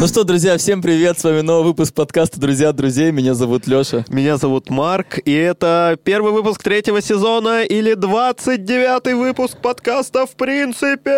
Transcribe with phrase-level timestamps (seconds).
[0.00, 4.06] Ну что, друзья, всем привет, с вами новый выпуск подкаста «Друзья друзей», меня зовут Леша.
[4.08, 11.10] Меня зовут Марк, и это первый выпуск третьего сезона или 29-й выпуск подкаста «В принципе».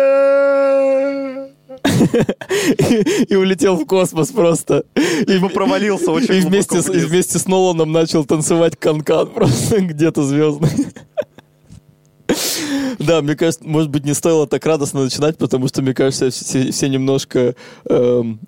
[3.29, 4.83] И улетел в космос просто.
[4.97, 10.23] И провалился очень И вместе, с, и вместе с Ноланом начал танцевать канкан просто где-то
[10.23, 10.71] звездный.
[12.99, 16.71] Да, мне кажется, может быть, не стоило так радостно начинать, потому что, мне кажется, все,
[16.71, 17.55] все немножко
[17.89, 18.39] эм,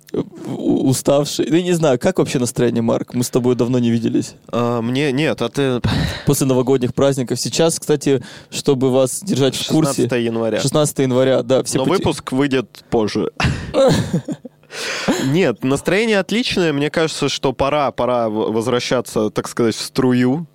[0.56, 1.48] уставшие.
[1.50, 3.14] Ну, не знаю, как вообще настроение, Марк?
[3.14, 4.34] Мы с тобой давно не виделись.
[4.48, 5.80] А, мне нет, а ты...
[6.26, 7.40] После новогодних праздников.
[7.40, 10.02] Сейчас, кстати, чтобы вас держать в курсе...
[10.02, 10.60] 16 января.
[10.60, 11.62] 16 января, да.
[11.62, 11.96] Все Но пути...
[11.96, 13.30] выпуск выйдет позже.
[15.26, 16.72] Нет, настроение отличное.
[16.72, 20.46] Мне кажется, что пора, пора возвращаться, так сказать, в струю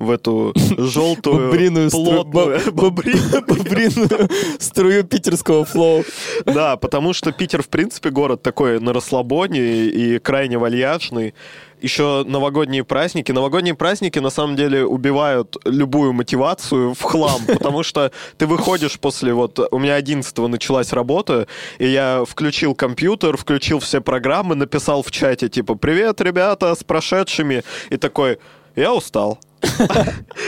[0.00, 2.72] в эту желтую, бобриную плотную, стру...
[2.72, 6.04] бобриную струю питерского флоу.
[6.46, 11.34] Да, потому что Питер, в принципе, город такой на расслабоне и крайне вальяжный
[11.82, 13.32] еще новогодние праздники.
[13.32, 19.32] Новогодние праздники, на самом деле, убивают любую мотивацию в хлам, потому что ты выходишь после
[19.32, 19.58] вот...
[19.70, 21.46] У меня 11 началась работа,
[21.78, 27.62] и я включил компьютер, включил все программы, написал в чате, типа, «Привет, ребята, с прошедшими!»
[27.90, 28.38] И такой,
[28.76, 29.38] я устал.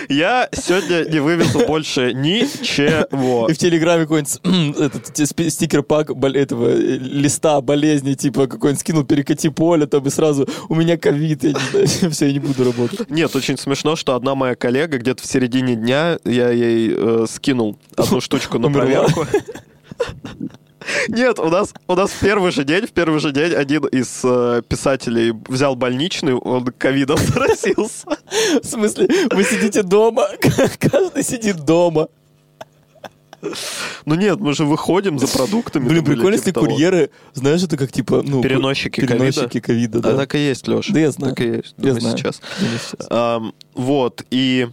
[0.08, 3.48] Я сегодня не вывезу больше ничего.
[3.48, 10.06] И в Телеграме какой-нибудь стикер-пак этого э, листа болезни, типа какой-нибудь скинул перекати поле, там
[10.06, 13.10] и сразу у меня ковид, я не знаю, все, я не буду работать.
[13.10, 17.78] Нет, очень смешно, что одна моя коллега где-то в середине дня, я ей э, скинул
[17.96, 19.27] одну штучку на проверку.
[21.08, 24.20] Нет, у нас, у нас в первый же день, в первый же день один из
[24.25, 28.06] э, писателей взял больничный, он ковидом заразился.
[28.62, 30.27] В смысле, вы сидите дома?
[30.78, 32.08] Каждый сидит дома.
[34.05, 35.89] Ну нет, мы же выходим за продуктами.
[35.89, 38.41] Блин, прикольно, если типа курьеры, знаешь, это как типа, ну...
[38.41, 40.00] Переносчики, переносчики ковида.
[40.00, 40.11] да.
[40.11, 40.92] А так и есть, Леша.
[40.92, 41.34] Да я знаю.
[41.34, 41.74] Так и есть.
[41.78, 42.17] Я знаю.
[42.17, 42.41] сейчас.
[43.11, 43.42] А,
[43.74, 44.68] вот, и...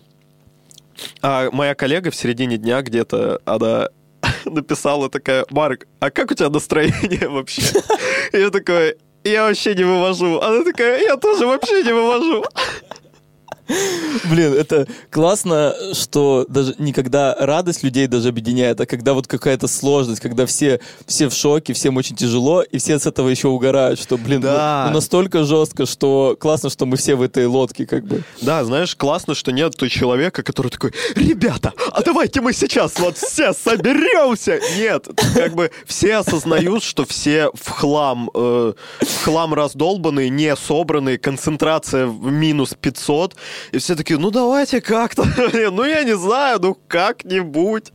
[1.22, 3.88] А моя коллега в середине дня где-то, она
[4.46, 7.62] написала такая, Марк, а как у тебя настроение вообще?
[8.34, 10.40] Я такой, я вообще не вывожу.
[10.40, 12.44] Она такая, я тоже вообще не вывожу.
[14.26, 20.22] Блин, это классно, что даже никогда радость людей даже объединяет, а когда вот какая-то сложность,
[20.22, 24.18] когда все, все в шоке, всем очень тяжело, и все с этого еще угорают, что,
[24.18, 24.86] блин, ну, да.
[24.88, 28.24] ну, настолько жестко, что классно, что мы все в этой лодке, как бы.
[28.42, 33.18] Да, знаешь, классно, что нет той человека, который такой, ребята, а давайте мы сейчас вот
[33.18, 34.60] все соберемся.
[34.78, 41.18] Нет, как бы все осознают, что все в хлам, э, в хлам раздолбанные, не собранные,
[41.18, 43.36] концентрация в минус 500,
[43.72, 45.26] и все такие, ну давайте как-то,
[45.72, 47.92] ну я не знаю, ну как-нибудь.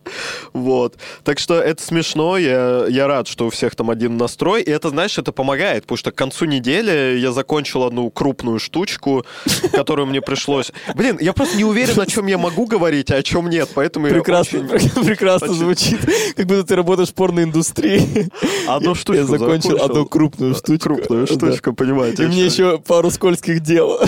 [0.52, 0.96] Вот.
[1.22, 4.90] Так что это смешно, я, я рад, что у всех там один настрой, и это,
[4.90, 9.24] знаешь, это помогает, потому что к концу недели я закончил одну крупную штучку,
[9.72, 10.72] которую мне пришлось...
[10.94, 14.08] Блин, я просто не уверен, о чем я могу говорить, а о чем нет, поэтому
[14.08, 14.90] прекрасно, я очень...
[15.04, 16.00] Прекрасно звучит,
[16.36, 18.30] как будто ты работаешь в порноиндустрии.
[18.66, 20.94] Одну штучку Я закончил, одну крупную штучку.
[20.94, 22.24] Крупную штучку, понимаете.
[22.24, 24.00] И мне еще пару скользких дел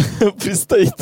[0.43, 0.95] предстоит.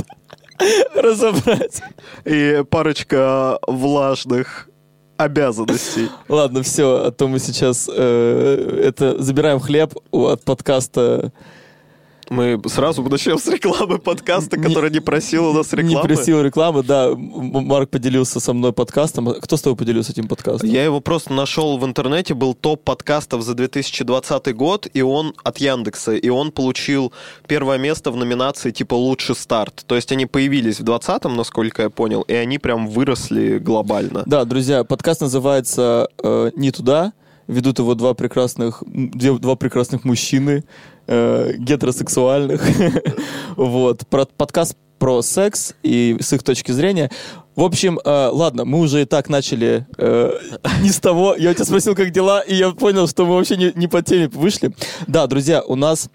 [0.95, 1.83] Разобрать.
[2.25, 4.69] И парочка влажных
[5.17, 6.09] обязанностей.
[6.29, 11.33] Ладно, все, а то мы сейчас э, это забираем хлеб от подкаста
[12.31, 15.89] мы сразу начнем с рекламы подкаста, который не, не просил у нас рекламы.
[15.89, 17.13] Не просил рекламы, да.
[17.15, 19.35] Марк поделился со мной подкастом.
[19.41, 20.69] Кто с тобой поделился этим подкастом?
[20.69, 25.59] Я его просто нашел в интернете, был топ подкастов за 2020 год, и он от
[25.59, 27.13] Яндекса, и он получил
[27.47, 29.85] первое место в номинации типа «Лучший старт».
[29.87, 34.23] То есть они появились в 2020, насколько я понял, и они прям выросли глобально.
[34.27, 37.13] Да, друзья, подкаст называется э, «Не туда»,
[37.47, 40.65] ведут его два прекрасных, два прекрасных мужчины,
[41.07, 42.63] э, гетеросексуальных.
[43.57, 44.07] вот.
[44.09, 47.11] Про, подкаст про секс и с их точки зрения.
[47.57, 50.33] В общем, э, ладно, мы уже и так начали э,
[50.83, 51.35] не с того.
[51.37, 54.29] Я тебя спросил, как дела, и я понял, что мы вообще не, не по теме
[54.29, 54.75] вышли.
[55.07, 56.09] Да, друзья, у нас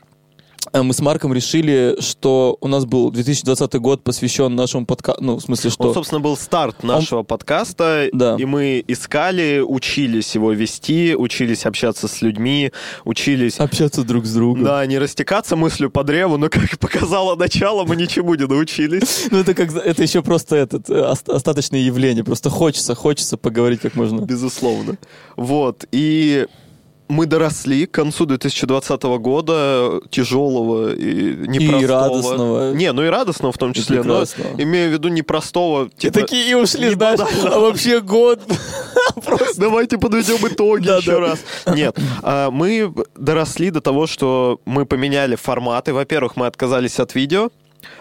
[0.73, 5.41] мы с Марком решили, что у нас был 2020 год посвящен нашему подкасту, ну, в
[5.41, 5.87] смысле, что...
[5.87, 7.25] Он, собственно, был старт нашего Он...
[7.25, 8.35] подкаста, да.
[8.37, 12.71] и мы искали, учились его вести, учились общаться с людьми,
[13.05, 13.59] учились...
[13.59, 14.65] Общаться друг с другом.
[14.65, 19.27] Да, не растекаться мыслью по древу, но, как показало начало, мы ничему не научились.
[19.31, 23.95] Ну, это как это еще просто этот э, остаточное явление, просто хочется, хочется поговорить как
[23.95, 24.21] можно.
[24.21, 24.97] Безусловно.
[25.35, 26.47] Вот, и
[27.09, 31.81] мы доросли к концу 2020 года, тяжелого и непростого.
[31.81, 32.73] И радостного.
[32.73, 34.23] Не, ну и радостного в том числе, но
[34.57, 35.85] имею в виду непростого.
[35.85, 38.39] И Типа, такие и ушли, знаешь, а вообще год.
[39.25, 39.59] Просто.
[39.59, 41.19] Давайте подведем итоги Да, еще да.
[41.19, 41.39] раз.
[41.73, 45.93] Нет, а, мы доросли до того, что мы поменяли форматы.
[45.93, 47.49] Во-первых, мы отказались от видео.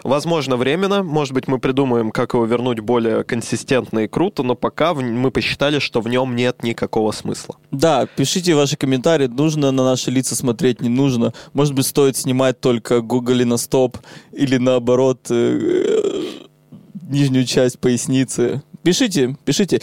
[0.03, 1.03] Возможно, временно.
[1.03, 5.79] Может быть, мы придумаем, как его вернуть более консистентно и круто, но пока мы посчитали,
[5.79, 7.55] что в нем нет никакого смысла.
[7.71, 11.33] Да, пишите ваши комментарии, нужно на наши лица смотреть, не нужно.
[11.53, 13.97] Может быть, стоит снимать только Google на стоп
[14.31, 16.23] или наоборот э,
[17.09, 18.61] нижнюю часть поясницы.
[18.83, 19.81] Пишите, пишите.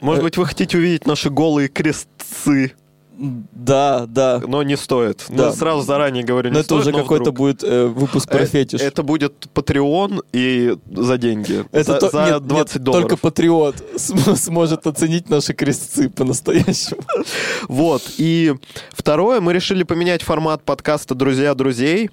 [0.00, 0.24] Может Э.
[0.24, 2.72] быть, вы хотите увидеть наши голые крестцы,
[3.16, 4.42] Да, да.
[4.46, 5.24] но не стоит.
[5.28, 5.46] Да.
[5.46, 8.42] Ну, сразу заранее говорю, не Но это стоит, уже но какой-то будет э, выпуск про
[8.42, 8.80] Э, фетиш.
[8.80, 11.64] Это будет Patreon и за деньги.
[11.70, 13.02] Это за, то- за нет, 20 нет, долларов.
[13.08, 17.02] Только патриот см- сможет оценить наши крестцы по-настоящему.
[17.68, 18.02] Вот.
[18.18, 18.54] И
[18.92, 22.10] второе, мы решили поменять формат подкаста «Друзья друзей».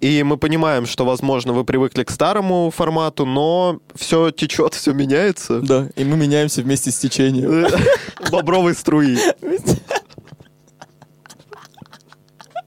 [0.00, 5.60] И мы понимаем, что, возможно, вы привыкли к старому формату, но все течет, все меняется.
[5.60, 7.66] Да, и мы меняемся вместе с течением.
[8.30, 9.16] Бобровой струи.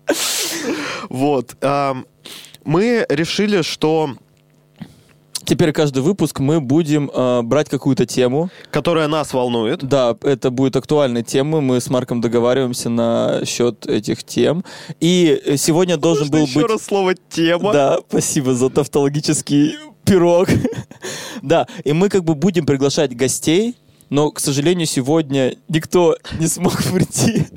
[1.10, 1.56] Вот.
[2.66, 4.10] Мы решили, что
[5.48, 8.50] Теперь каждый выпуск мы будем э, брать какую-то тему.
[8.70, 9.82] которая нас волнует.
[9.82, 11.62] Да, это будет актуальной темы.
[11.62, 14.66] Мы с Марком договариваемся на счет этих тем.
[15.00, 16.70] И сегодня должен Можно был еще быть...
[16.70, 17.72] раз слово «тема».
[17.72, 20.50] Да, спасибо за тавтологический пирог.
[21.42, 23.78] да, и мы как бы будем приглашать гостей,
[24.10, 27.48] но, к сожалению, сегодня никто не смог прийти.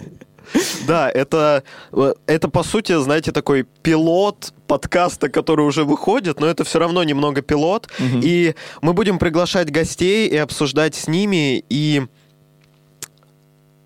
[0.86, 1.62] Да, это,
[1.92, 7.02] э, это по сути, знаете, такой пилот подкаста, который уже выходит, но это все равно
[7.02, 7.88] немного пилот.
[7.98, 8.20] Мгм.
[8.22, 11.64] И мы будем приглашать гостей и обсуждать с ними.
[11.68, 12.02] И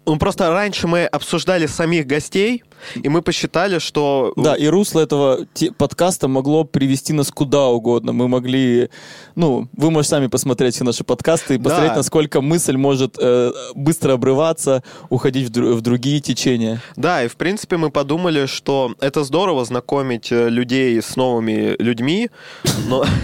[0.06, 2.62] ну, просто раньше мы обсуждали самих гостей,
[2.96, 4.32] и мы посчитали, что...
[4.36, 5.46] Да, и русло этого
[5.78, 8.12] подкаста могло привести нас куда угодно.
[8.12, 8.90] Мы могли,
[9.34, 11.96] ну, вы можете сами посмотреть все наши подкасты и посмотреть, Да.
[11.96, 16.80] насколько мысль может э, быстро обрываться, уходить в, дру- в другие течения.
[16.96, 22.30] Да, и в принципе мы подумали, что это здорово знакомить э, людей с новыми людьми,
[22.88, 23.04] но...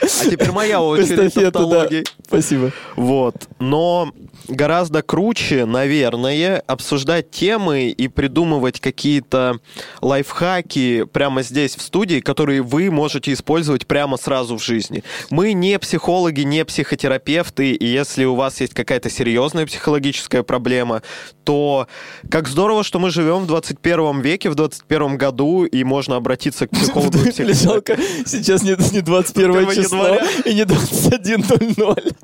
[0.00, 1.88] А теперь моя очередь Эстафету, да.
[2.26, 2.72] Спасибо.
[2.96, 3.34] Вот.
[3.58, 4.12] Но
[4.48, 9.58] гораздо круче, наверное, обсуждать темы и придумывать какие-то
[10.00, 15.02] лайфхаки прямо здесь, в студии, которые вы можете использовать прямо сразу в жизни.
[15.30, 21.02] Мы не психологи, не психотерапевты, и если у вас есть какая-то серьезная психологическая проблема,
[21.44, 21.86] то
[22.30, 26.70] как здорово, что мы живем в 21 веке, в 21 году, и можно обратиться к
[26.70, 27.96] психологу и психотерапевту.
[28.26, 32.14] Сейчас не, не 21 Первого число и не 21.00.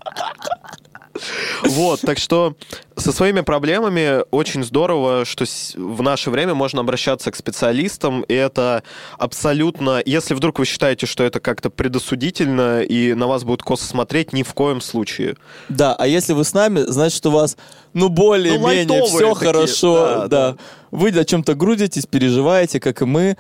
[1.65, 2.55] Вот, так что
[2.97, 5.45] со своими проблемами очень здорово, что
[5.77, 8.83] в наше время можно обращаться к специалистам, и это
[9.19, 10.03] абсолютно...
[10.05, 14.43] Если вдруг вы считаете, что это как-то предосудительно, и на вас будут косо смотреть, ни
[14.43, 15.37] в коем случае.
[15.69, 17.57] Да, а если вы с нами, значит, у вас,
[17.93, 19.95] ну, более-менее лайтовые все такие, хорошо.
[19.95, 20.57] да, Да, да.
[20.91, 23.37] Вы о чем-то грузитесь, переживаете, как и мы.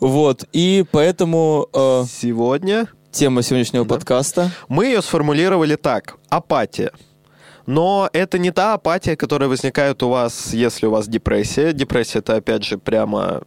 [0.00, 3.94] Вот, и поэтому э, Сегодня тема сегодняшнего Да.
[3.94, 4.50] подкаста.
[4.68, 6.16] мы ее сформулировали так.
[6.28, 6.92] Апатия.
[7.66, 11.72] Но это не та апатия, которая возникает у вас, если у вас депрессия.
[11.72, 13.42] Депрессия это, опять же, прямо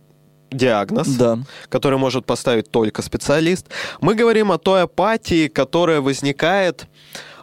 [0.51, 1.07] диагноз.
[1.07, 1.39] Да.
[1.69, 3.65] который может поставить только специалист.
[4.01, 6.85] Мы говорим о той апатии, которая возникает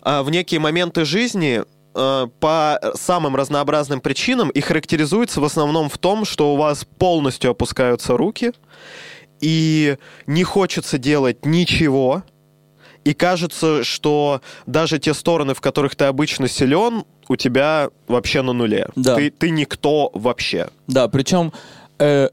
[0.02, 5.98] а, в некие моменты жизни а, по самым разнообразным причинам и характеризуется в основном в
[5.98, 8.52] том, что у вас полностью опускаются руки
[9.40, 12.22] и не хочется делать ничего.
[13.04, 18.52] И кажется, что даже те стороны, в которых ты обычно силен, у тебя вообще на
[18.52, 18.88] нуле.
[18.96, 19.16] Да.
[19.16, 20.68] Ты, ты никто вообще.
[20.86, 21.52] Да, причем
[21.98, 22.28] э,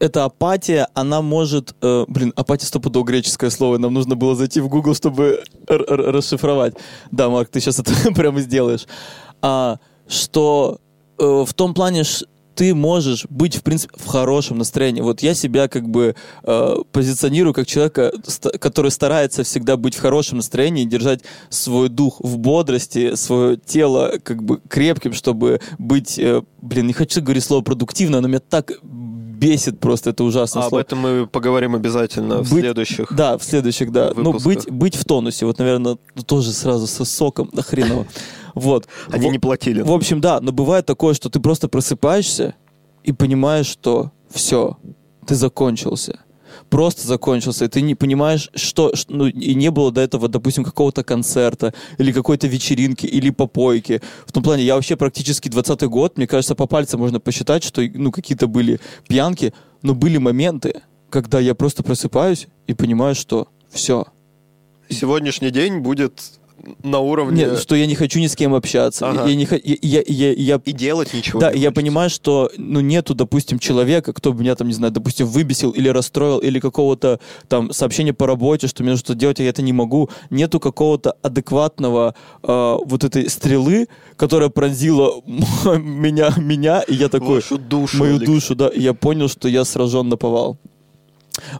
[0.00, 1.74] эта апатия, она может...
[1.82, 3.78] э, блин, апатия стопудово греческое слово.
[3.78, 6.74] Нам нужно было зайти в Google, чтобы расшифровать.
[7.10, 8.86] Да, Марк, ты сейчас это прямо сделаешь.
[9.42, 9.76] А,
[10.08, 10.78] что
[11.18, 12.04] э, в том плане,
[12.58, 15.00] ты можешь быть, в принципе, в хорошем настроении.
[15.00, 18.10] Вот я себя как бы э, позиционирую как человека,
[18.58, 24.42] который старается всегда быть в хорошем настроении, держать свой дух в бодрости, свое тело как
[24.42, 29.78] бы крепким, чтобы быть, э, блин, не хочу говорить слово продуктивно, но меня так бесит
[29.78, 30.80] просто это ужасное А об слово.
[30.82, 33.12] этом мы поговорим обязательно в Быть- следующих.
[33.14, 34.12] Да, в следующих, да.
[34.16, 34.64] Ну, выпусках.
[34.64, 35.46] быть, быть в тонусе.
[35.46, 35.96] Вот, наверное,
[36.26, 38.04] тоже сразу со соком на хреново.
[38.58, 38.88] Вот.
[39.10, 39.82] Они Во- не платили.
[39.82, 42.54] В общем, да, но бывает такое, что ты просто просыпаешься
[43.04, 44.76] и понимаешь, что все,
[45.26, 46.20] ты закончился.
[46.70, 51.04] просто закончился, и ты не понимаешь, что, ну, и не было до этого, допустим, какого-то
[51.04, 54.00] концерта, или какой-то вечеринки, или попойки.
[54.26, 57.82] В том плане, я вообще практически 20 год, мне кажется, по пальцам можно посчитать, что,
[57.94, 64.06] ну, какие-то были пьянки, но были моменты, когда я просто просыпаюсь и понимаю, что все.
[64.90, 66.37] Сегодняшний день будет
[66.82, 67.44] на уровне...
[67.44, 69.08] Нет, что я не хочу ни с кем общаться.
[69.08, 69.26] Ага.
[69.26, 71.80] Я, не, я, я, я, я- И делать ничего да, не я хочется.
[71.80, 75.88] понимаю, что ну нету, допустим, человека, кто бы меня там, не знаю, допустим, выбесил или
[75.88, 79.72] расстроил, или какого-то там сообщения по работе, что мне что-то делать, а я это не
[79.72, 80.10] могу.
[80.30, 83.86] Нету какого-то адекватного э, вот этой стрелы,
[84.16, 85.20] которая пронзила
[85.78, 88.26] меня, меня, и я такой, Вашу душу, мою Алексей.
[88.34, 90.58] душу, да, и я понял, что я сражен на повал.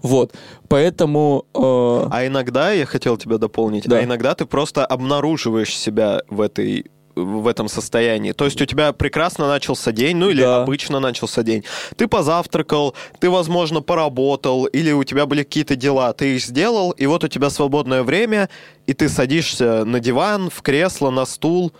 [0.02, 0.34] Вот,
[0.68, 1.44] поэтому...
[1.54, 3.98] э, А иногда, я хотел тебя дополнить, Да.
[3.98, 6.86] а иногда ты просто обнаруживаешь себя в этой
[7.20, 8.30] в этом состоянии.
[8.30, 10.62] То есть у тебя прекрасно начался день, ну или Да.
[10.62, 11.64] обычно начался день.
[11.96, 17.06] Ты позавтракал, ты, возможно, поработал, или у тебя были какие-то дела, ты их сделал, и
[17.06, 18.48] вот у тебя свободное время,
[18.86, 21.72] и ты садишься на диван, в кресло, на стул,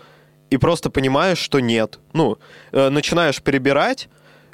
[0.49, 1.99] и просто понимаешь, что нет.
[2.11, 2.37] Ну,
[2.73, 4.09] э, начинаешь перебирать,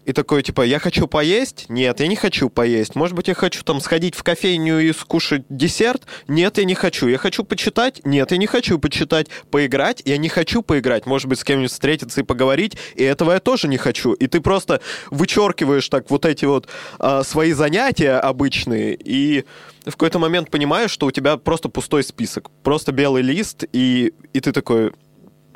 [0.06, 1.66] и такой, типа, я хочу поесть?
[1.68, 2.96] Нет, я не хочу поесть.
[2.96, 6.04] Может быть, я хочу там сходить в кофейню и скушать десерт?
[6.28, 7.08] Нет, я не хочу.
[7.08, 8.02] Я хочу почитать?
[8.06, 9.28] Нет, я не хочу почитать.
[9.50, 10.04] Поиграть?
[10.06, 11.08] Я не хочу поиграть.
[11.08, 12.78] Может быть, с кем-нибудь встретиться и поговорить?
[12.96, 14.14] И этого я тоже не хочу.
[14.14, 16.68] И ты просто вычеркиваешь так вот эти вот
[17.00, 19.46] а, свои занятия обычные и
[19.86, 22.50] в какой-то момент понимаешь, что у тебя просто пустой список.
[22.64, 24.92] Просто белый лист, и, и ты такой...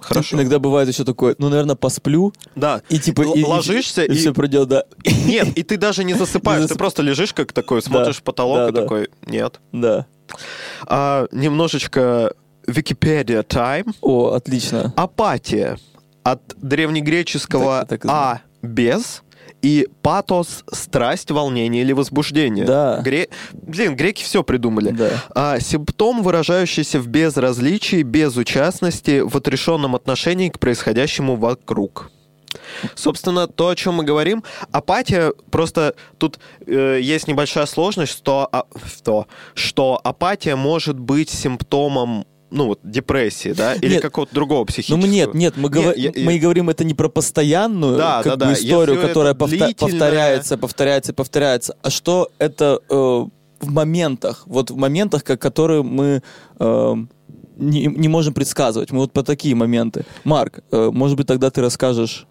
[0.01, 0.36] Хорошо.
[0.36, 2.82] Иногда бывает еще такое, ну, наверное, посплю, Да.
[2.89, 3.22] и типа...
[3.22, 4.84] Л- и- ложишься и, и- все пройдет, да.
[5.25, 8.58] Нет, и ты даже не засыпаешь, Не ты просто лежишь как такой, смотришь в потолок
[8.58, 8.82] да, и да.
[8.82, 9.60] такой, нет.
[9.72, 10.06] Да.
[10.88, 12.34] А, немножечко
[12.68, 13.94] Wikipedia time.
[14.01, 14.94] О, отлично.
[14.96, 15.77] Апатия
[16.24, 18.12] от древнегреческого Так- так.
[18.12, 19.24] «а»— без,
[19.62, 22.66] и патос— страсть, волнение или возбуждение.
[22.66, 23.01] Да.
[23.04, 24.92] Гре- Блин, греки все придумали.
[24.92, 25.10] Да.
[25.36, 32.12] А, симптом, выражающийся в безразличии, безучастности, в отрешенном отношении к происходящему вокруг.
[32.96, 38.66] Собственно, то, о чем мы говорим, апатия, просто тут э, есть небольшая сложность, что, а,
[38.86, 44.01] что, что апатия может быть симптомом ну вот депрессии, да, или Нет.
[44.01, 44.98] какого-то другого Ну, психического.
[45.01, 48.24] мы- нет, нет, мы, говор- я- я- мы и говорим это не про постоянную Да,
[48.24, 48.53] как да, бы да.
[48.53, 52.94] историю, Если которая это повта- длительная- повторяется, повторяется, повторяется, а что это э,
[53.62, 56.22] в моментах, вот в моментах, как, которые мы
[56.60, 56.96] э,
[57.58, 58.91] не, не можем предсказывать.
[58.91, 60.06] Мы вот по такие моменты.
[60.24, 62.25] Марк, э, может быть, тогда ты расскажешь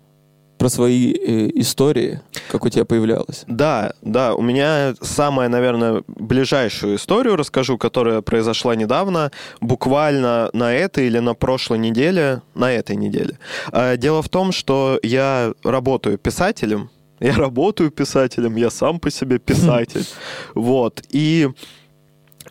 [0.59, 3.45] про свои э, истории, как у тебя появлялось.
[3.47, 11.07] Да, да, у меня самая, наверное, ближайшую историю расскажу, которая произошла недавно, буквально на этой
[11.07, 13.39] или на прошлой неделе, на этой неделе.
[13.73, 19.39] А, Дело в том, что я работаю писателем, я работаю писателем, я сам по себе
[19.39, 20.05] писатель,
[20.55, 21.49] вот, и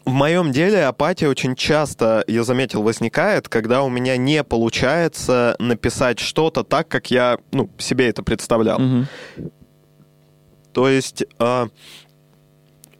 [0.07, 6.19] в моем деле апатия очень часто, я заметил, возникает, когда у меня не получается написать
[6.19, 8.79] что-то так, как я ну, себе это представлял.
[8.79, 9.07] Мгм.
[10.71, 11.67] То есть а,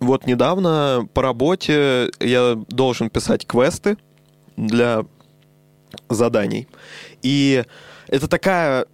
[0.01, 3.97] вот недавно по работе я должен писать квесты
[4.57, 5.05] для
[6.09, 6.67] заданий.
[7.21, 7.63] И
[8.09, 8.85] это такая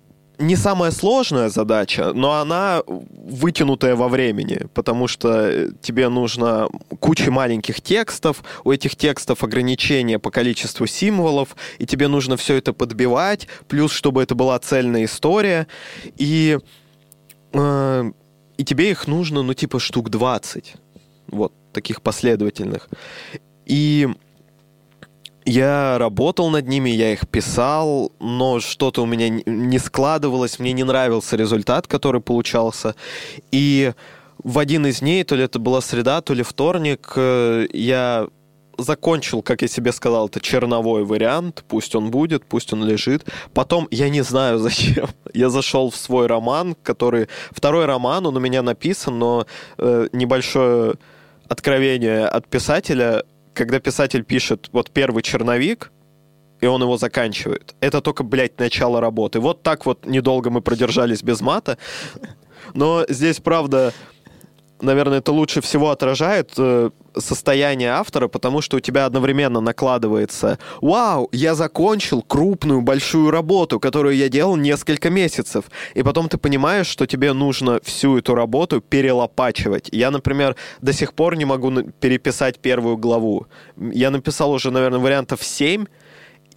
[0.44, 6.68] не самая сложная задача, но она вытянутая во времени, потому что тебе нужно
[7.00, 12.74] куча маленьких текстов, у этих текстов ограничения по количеству символов, и тебе нужно все это
[12.74, 15.68] подбивать, плюс чтобы это была цельная история,
[16.18, 16.60] и,
[17.54, 18.12] э,
[18.58, 20.76] и тебе их нужно, ну, типа, штук 20,
[21.28, 22.90] вот, таких последовательных.
[23.66, 24.10] И
[25.46, 30.84] я работал над ними, я их писал, но что-то у меня не- складывалось, мне не
[30.84, 32.96] нравился результат, который получался.
[33.52, 33.94] И
[34.44, 38.28] в один из дней, то ли это была среда, то ли вторник, э, я
[38.78, 43.26] закончил, как я себе сказал, это черновой вариант, пусть он будет, пусть он лежит.
[43.54, 47.28] Потом, я не знаю зачем, я зашел в свой роман, который...
[47.52, 49.46] Второй роман, он у меня написан, но
[49.78, 50.96] э, небольшое
[51.48, 55.91] откровение от писателя, когда писатель пишет вот первый черновик,
[56.62, 57.75] и он его заканчивает.
[57.81, 59.39] Это только, блядь, начало работы.
[59.39, 61.77] Вот так вот недолго мы продержались без мата.
[62.74, 63.93] Но здесь, правда,
[64.81, 71.29] наверное, это лучше всего отражает э, состояние автора, потому что у тебя одновременно накладывается «Вау,
[71.32, 75.65] я закончил крупную, большую работу, которую я делал несколько месяцев».
[75.93, 79.89] И потом ты понимаешь, что тебе нужно всю эту работу перелопачивать.
[79.91, 83.48] Я, например, до сих пор не могу переписать первую главу.
[83.77, 85.86] Я написал уже, наверное, вариантов 7,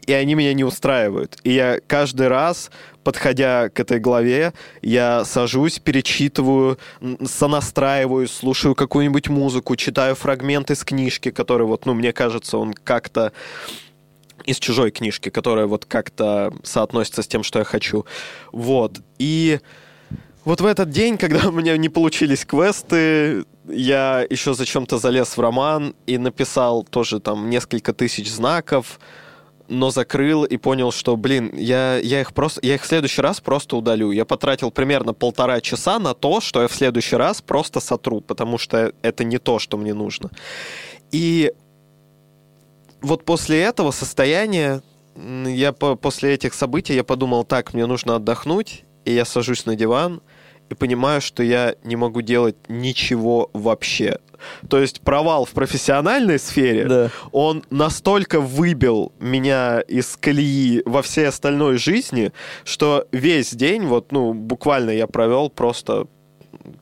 [0.07, 1.39] и они меня не устраивают.
[1.43, 2.71] И я каждый раз,
[3.05, 6.79] подходя к этой главе, я сажусь, перечитываю,
[7.25, 13.33] сонастраиваю, слушаю какую-нибудь музыку, читаю фрагмент из книжки, который вот, ну, мне кажется, он как-то
[14.45, 18.07] из чужой книжки, которая вот как-то соотносится с тем, что я хочу.
[18.53, 19.01] Вот.
[19.19, 19.59] И
[20.45, 25.41] вот в этот день, когда у меня не получились квесты, я еще зачем-то залез в
[25.41, 29.01] роман и написал тоже там несколько тысяч знаков,
[29.69, 33.41] но закрыл и понял, что, блин, я, я их просто, я их в следующий раз
[33.41, 34.11] просто удалю.
[34.11, 38.59] Я потратил примерно полтора часа на то, что я в следующий раз просто сотру, потому
[38.59, 40.31] что это не то, что мне нужно.
[41.13, 41.53] И
[43.01, 44.83] вот после этого состояния,
[45.17, 49.77] я по- после этих событий я подумал, так, мне нужно отдохнуть, и я сажусь на
[49.77, 50.23] диван
[50.71, 54.19] и понимаю, что я не могу делать ничего вообще.
[54.69, 57.11] То есть провал в профессиональной сфере, Да.
[57.33, 62.33] он настолько выбил меня из колеи во всей остальной жизни,
[62.65, 66.07] что весь день, вот, ну, буквально я провел просто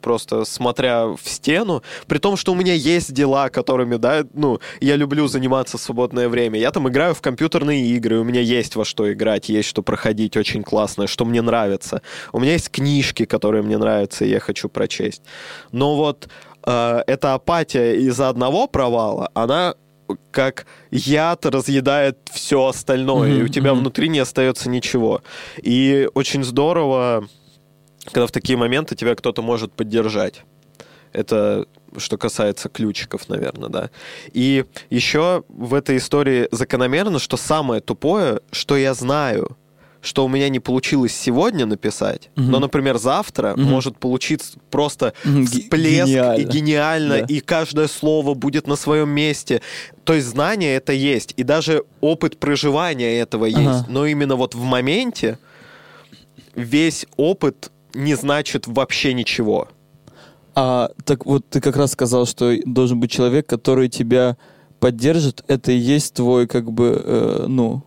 [0.00, 4.96] просто смотря в стену, при том, что у меня есть дела, которыми, да, ну, я
[4.96, 6.58] люблю заниматься в свободное время.
[6.58, 10.36] Я там играю в компьютерные игры, у меня есть во что играть, есть что проходить
[10.36, 12.02] очень классное, что мне нравится.
[12.32, 15.22] У меня есть книжки, которые мне нравятся, и я хочу прочесть.
[15.72, 16.28] Но вот
[16.66, 19.74] э, эта апатия из-за одного провала, она
[20.30, 25.22] как яд разъедает все остальное, и у тебя внутри не остается ничего.
[25.62, 27.28] И очень здорово,
[28.04, 30.42] когда в такие моменты тебя кто-то может поддержать.
[31.12, 33.90] Это что касается ключиков, наверное, да.
[34.32, 39.56] И еще в этой истории закономерно, что самое тупое, что я знаю,
[40.00, 42.50] что у меня не получилось сегодня написать, Мгм.
[42.50, 43.62] но, например, завтра Мгм.
[43.62, 46.40] может получиться просто ге- всплеск гениально.
[46.40, 47.24] и гениально, Да.
[47.26, 49.62] и каждое слово будет на своем месте.
[50.02, 53.60] То есть знание это есть, и даже опыт проживания этого Ага.
[53.60, 53.88] есть.
[53.88, 55.38] Но именно вот в моменте
[56.54, 59.68] весь опыт не значит вообще ничего.
[60.54, 64.36] А так вот ты как раз сказал, что должен быть человек, который тебя
[64.78, 65.44] поддержит.
[65.48, 67.82] Это и есть твой как бы, э, ну,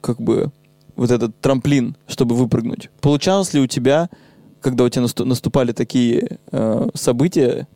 [0.00, 0.50] как бы
[0.96, 2.90] вот этот трамплин, чтобы выпрыгнуть.
[3.00, 4.08] Получалось ли у тебя,
[4.60, 7.68] когда у тебя насту- наступали такие э, события,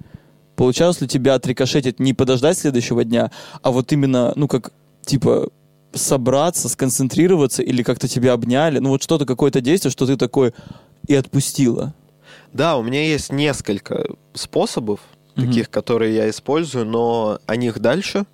[0.56, 3.30] получалось ли у тебя отрикошетить не подождать следующего дня,
[3.62, 4.72] а вот именно, ну как,
[5.04, 5.50] типа
[5.94, 10.52] собраться, сконцентрироваться или как-то тебя обняли, ну вот что-то, какое-то действие, что ты такой
[11.06, 11.94] и отпустила.
[12.52, 14.04] Да, у меня есть несколько
[14.34, 15.00] способов,
[15.34, 15.46] Мгм.
[15.46, 18.26] таких, которые я использую, но о них дальше,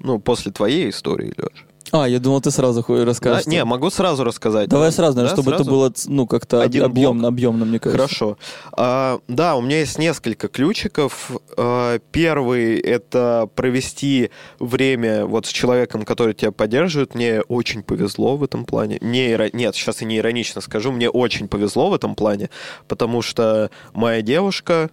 [0.00, 1.64] ну, после твоей истории, Леш.
[1.92, 3.46] А, я думал, ты сразу расскажешь.
[3.46, 4.68] не, могу сразу рассказать.
[4.68, 5.70] Давай сразу, наверное, Да, чтобы это сразу?
[5.70, 7.98] было, ц- ну, как-то Один объемно, объемно, мне кажется.
[8.08, 8.38] Хорошо.
[8.72, 11.30] А, да, у меня есть несколько ключиков.
[11.56, 17.14] А, первый— это провести время вот с человеком, который тебя поддерживает.
[17.14, 18.98] Мне очень повезло в этом плане.
[19.00, 20.92] Не Нет, сейчас я не иронично скажу.
[20.92, 22.50] Мне очень повезло в этом плане,
[22.86, 24.90] потому что моя девушка,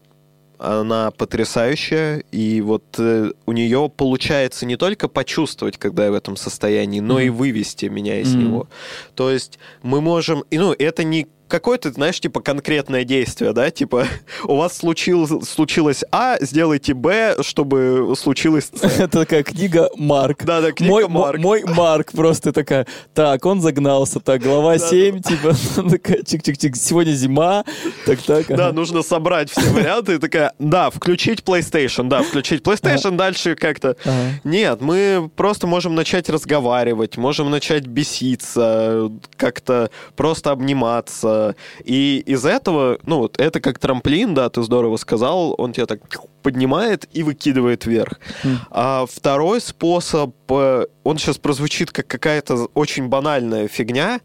[0.66, 6.36] она потрясающая, и вот э, у нее получается не только почувствовать, когда я в этом
[6.36, 7.38] состоянии, но и Мгм.
[7.38, 8.44] вывести меня из Мгм.
[8.44, 8.68] него.
[9.16, 10.44] То есть мы можем...
[10.52, 14.08] И, ну, это не какое-то, знаешь, типа конкретное действие, да, типа
[14.44, 18.84] у вас случил, случилось А, сделайте Б, чтобы случилось С.
[19.00, 20.44] Это такая книга Марк.
[20.44, 21.40] Да, да, книга мой, Марк.
[21.40, 25.54] Мой Марк просто такая, так, он загнался, так, глава Да, 7, типа,
[25.90, 27.64] такая, чик-чик-чик, сегодня зима,
[28.06, 28.48] так, так.
[28.48, 30.16] Да, нужно собрать все варианты.
[30.16, 33.96] И такая, да, включить PlayStation, да, включить PlayStation, дальше как-то...
[34.44, 41.35] Нет, мы просто можем начать разговаривать, можем начать беситься, как-то просто обниматься.
[41.84, 46.00] И из этого, ну, вот это как трамплин, да, ты здорово сказал, он тебя так
[46.42, 48.20] поднимает и выкидывает вверх.
[48.44, 48.58] Хм.
[48.72, 54.22] А второй способ, э, он сейчас прозвучит как какая-то очень банальная фигня,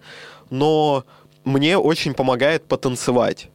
[0.51, 1.05] но
[1.45, 3.49] мне очень помогает потанцевать.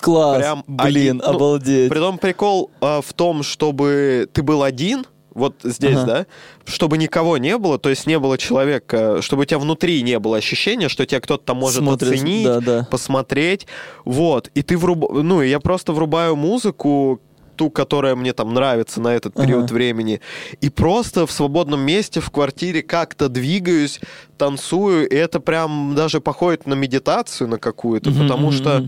[0.00, 1.90] Класс, Прям блин, один- ну, обалдеть.
[1.90, 6.06] Притом прикол э, в том, чтобы ты был один, вот здесь, Ага.
[6.06, 6.26] да,
[6.64, 10.36] чтобы никого не было, то есть не было человека, чтобы у тебя внутри не было
[10.36, 12.88] ощущения, что тебя кто-то там может Смотришь, оценить, Да, да.
[12.90, 13.66] посмотреть,
[14.04, 15.10] вот, и ты вруб...
[15.12, 17.20] ну, я просто врубаю музыку,
[17.56, 19.74] ту, которая мне там нравится на этот период Ага.
[19.74, 20.20] времени,
[20.60, 24.00] и просто в свободном месте в квартире как-то двигаюсь,
[24.38, 28.86] танцую, и это прям даже походит на медитацию на какую-то, потому что.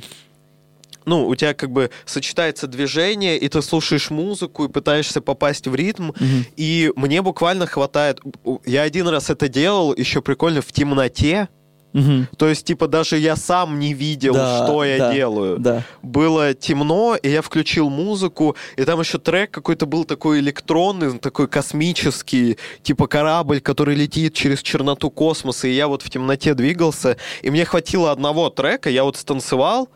[1.06, 5.74] Ну, у тебя как бы сочетается движение, и ты слушаешь музыку и пытаешься попасть в
[5.74, 6.10] ритм.
[6.18, 6.44] Мгм.
[6.56, 8.20] И мне буквально хватает...
[8.66, 11.48] Я один раз это делал, еще прикольно, в темноте.
[11.92, 12.28] Мгм.
[12.36, 15.58] То есть, типа, даже я сам не видел, Да, что я да, делаю.
[15.58, 15.82] Да.
[16.02, 21.48] Было темно, и я включил музыку, и там еще трек какой-то был такой электронный, такой
[21.48, 27.48] космический, типа корабль, который летит через черноту космоса, и я вот в темноте двигался, и
[27.48, 29.88] мне хватило одного трека, я вот станцевал,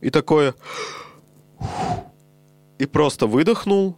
[0.00, 0.54] и такое...
[2.78, 3.96] И просто выдохнул,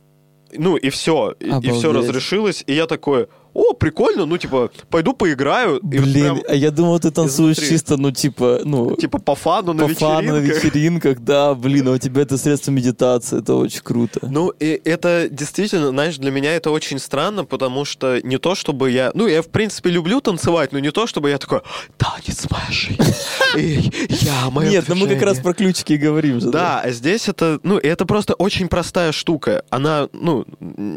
[0.53, 1.75] ну и все, и, Обалдеть.
[1.75, 5.73] все разрешилось, и я такой, о, прикольно, ну типа, пойду поиграю.
[5.73, 7.75] Вот Блин, прям, а я думал, ты танцуешь изнутри.
[7.77, 10.65] чисто, ну, типа, ну, типа по фану на по фану на вечеринках.
[10.65, 14.21] вечеринках, да, блин, а у тебя это средство медитации, это очень круто.
[14.23, 18.93] Ну, и это действительно, знаешь, для меня это очень странно, потому что не то, чтобы
[18.93, 19.11] я...
[19.15, 21.61] Ну, я, в принципе, люблю танцевать, но не то, чтобы я такой,
[21.97, 25.27] танец моя жизнь, я, мое Нет, ну мы как движение».
[25.27, 26.51] раз про ключики говорим же.
[26.51, 29.65] Да, а здесь это, ну, это просто очень простая штука.
[29.71, 30.45] Она, ну,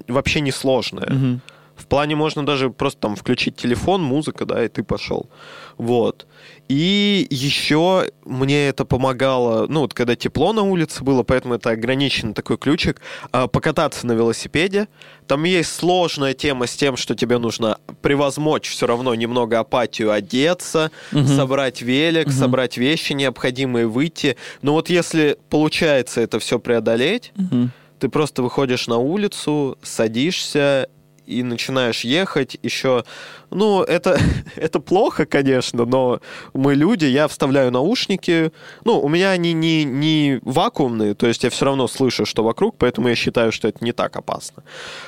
[0.08, 1.42] вообще не сложная.
[1.82, 5.30] В плане можно даже просто там включить телефон, музыка, да, и ты пошел.
[5.78, 6.28] Вот.
[6.70, 12.34] И еще мне это помогало, ну вот когда тепло на улице было, поэтому это ограниченный
[12.36, 14.88] такой ключик, а, покататься на велосипеде.
[15.28, 20.92] Там есть сложная тема с тем, что тебе нужно превозмочь все равно немного апатию, одеться,
[21.12, 21.28] Мгм.
[21.28, 22.36] собрать велик, Мгм.
[22.36, 24.38] собрать вещи необходимые, выйти.
[24.62, 27.72] Но вот если получается это все преодолеть, Мгм.
[28.00, 30.88] ты просто выходишь на улицу, садишься
[31.32, 33.04] и начинаешь ехать еще.
[33.50, 34.20] Ну, это,
[34.56, 36.20] это плохо, конечно, но
[36.54, 38.52] мы люди, я вставляю наушники.
[38.86, 42.78] Ну, у меня они не, не вакуумные, то есть я все равно слышу, что вокруг,
[42.78, 44.64] поэтому я считаю, что это не так опасно.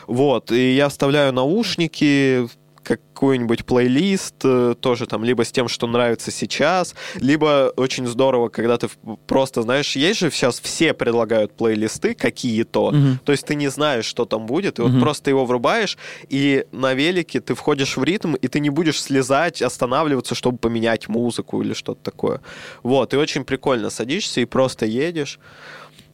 [0.08, 2.48] Вот, и я вставляю наушники,
[2.84, 8.78] какой-нибудь плейлист, э, тоже там либо с тем, что нравится сейчас, либо очень здорово, когда
[8.78, 8.88] ты
[9.28, 13.20] просто, знаешь, есть же сейчас все предлагают плейлисты какие-то, Мгм.
[13.26, 15.02] то есть ты не знаешь, что там будет, и вот Мгм.
[15.02, 15.98] просто его врубаешь,
[16.30, 21.08] и на велике ты входишь в ритм, и ты не будешь слезать, останавливаться, чтобы поменять
[21.08, 22.42] музыку или что-то такое.
[22.84, 25.40] Вот, и очень прикольно садишься и просто едешь.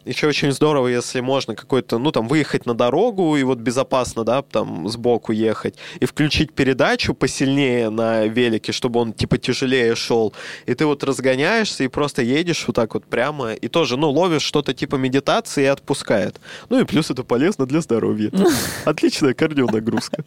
[0.09, 4.41] Еще очень здорово, если можно какой-то, ну, там, выехать на дорогу и вот безопасно, да,
[4.41, 10.33] там, сбоку ехать, и включить передачу посильнее на велике, чтобы он, типа, тяжелее шел.
[10.65, 14.41] И ты вот разгоняешься и просто едешь вот так вот прямо, и тоже, ну, ловишь
[14.41, 16.41] что-то типа медитации и отпускает.
[16.69, 18.31] Ну, и плюс это полезно для здоровья.
[18.85, 20.23] Отличная кардионагрузка.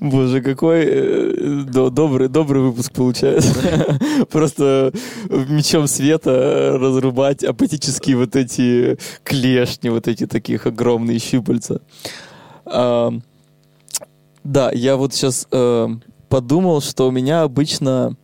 [0.00, 3.54] Боже, какой э, до- добрый, добрый выпуск получается.
[4.30, 4.92] Просто
[5.30, 11.80] мечом света разрубать апатические вот эти клешни, вот эти таких огромные щупальца.
[12.66, 13.12] А,
[14.44, 15.46] Да, я вот сейчас
[16.28, 18.16] подумал, что у меня обычно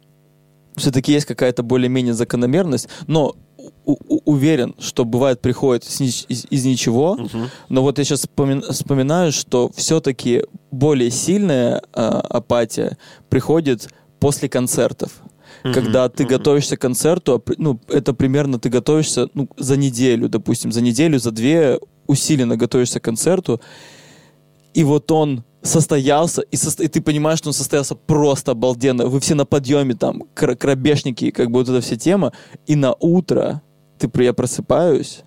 [0.76, 3.34] все-таки есть какая-то более-менее закономерность, но
[3.85, 7.48] уверен, что бывает приходит из, из- из ничего, Мгм.
[7.68, 8.27] но вот я сейчас
[8.70, 12.96] вспоминаю, что все-таки более сильная а, апатия
[13.29, 13.88] приходит
[14.20, 15.11] после концертов.
[15.62, 20.72] Когда ты готовишься к концерту, а ну, это примерно ты готовишься ну, за неделю, допустим,
[20.72, 23.61] за неделю, за две усиленно готовишься к концерту,
[24.75, 29.07] и вот он состоялся, и, состо- и ты понимаешь, что он состоялся просто обалденно.
[29.07, 32.33] Вы все на подъеме, там, кр- крабежники, как бы вот эта вся тема.
[32.66, 33.62] И на утро
[33.98, 35.22] ты, я просыпаюсь,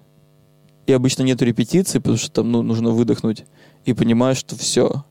[0.85, 3.45] и обычно нету репетиции, потому что там ну, нужно выдохнуть,
[3.85, 5.05] и понимаешь, что все,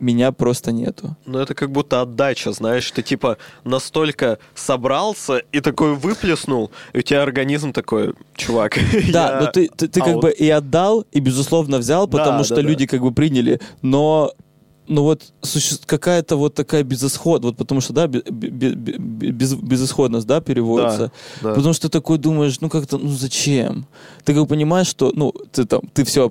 [0.00, 1.16] меня просто нету.
[1.26, 7.02] Ну, это как будто отдача, знаешь, ты типа настолько собрался и такой выплеснул, и у
[7.02, 8.78] тебя организм такой, чувак.
[9.12, 10.20] Да, я но ты, ты, ты как out».
[10.20, 12.60] бы и отдал, и, безусловно, взял, Да, потому да, что да.
[12.62, 14.32] люди как бы приняли, но
[14.90, 19.30] ну вот суще- какая-то вот такая безысход, вот потому что, да, бе- бе- бе- бе-
[19.30, 21.12] без, безысходность, да, переводится.
[21.42, 21.52] Да.
[21.54, 23.86] Потому что ты такой думаешь, ну как-то, ну зачем?
[24.24, 26.24] Ты как бы понимаешь, что, ну, ты там, ты все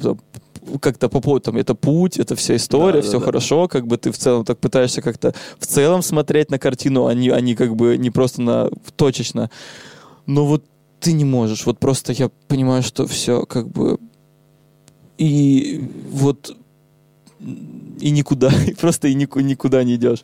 [0.81, 3.25] как-то по поводу, там, это путь, это вся история, Да, да, все да.
[3.25, 7.13] хорошо, как бы ты в целом так пытаешься как-то в целом смотреть на картину, а
[7.13, 9.49] не, а не как бы не просто на точечно.
[10.25, 10.63] Но вот
[10.99, 13.97] ты не можешь, вот просто я понимаю, что все как бы
[15.17, 16.55] и вот
[17.39, 20.23] и никуда, и просто и нику- никуда не идешь.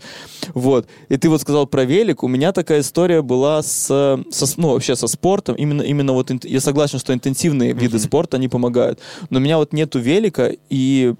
[0.53, 0.87] Вот.
[1.09, 2.23] И ты вот сказал про велик.
[2.23, 3.85] У меня такая история была с,
[4.31, 5.55] со, ну, вообще со спортом.
[5.55, 8.05] Именно, именно вот я согласен, что интенсивные виды Мгм.
[8.05, 8.99] спорта, они помогают.
[9.29, 11.13] Но у меня вот нету велика, и,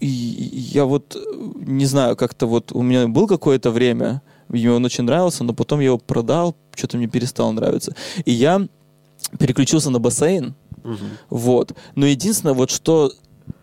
[0.00, 1.18] и я вот э,
[1.66, 5.80] не знаю, как-то вот у меня был какое-то время, мне он очень нравился, но потом
[5.80, 7.94] я его продал, что-то мне перестало нравиться.
[8.24, 8.66] И я
[9.38, 10.98] переключился на бассейн, Мгм.
[11.28, 11.74] вот.
[11.96, 13.10] Но единственное, вот что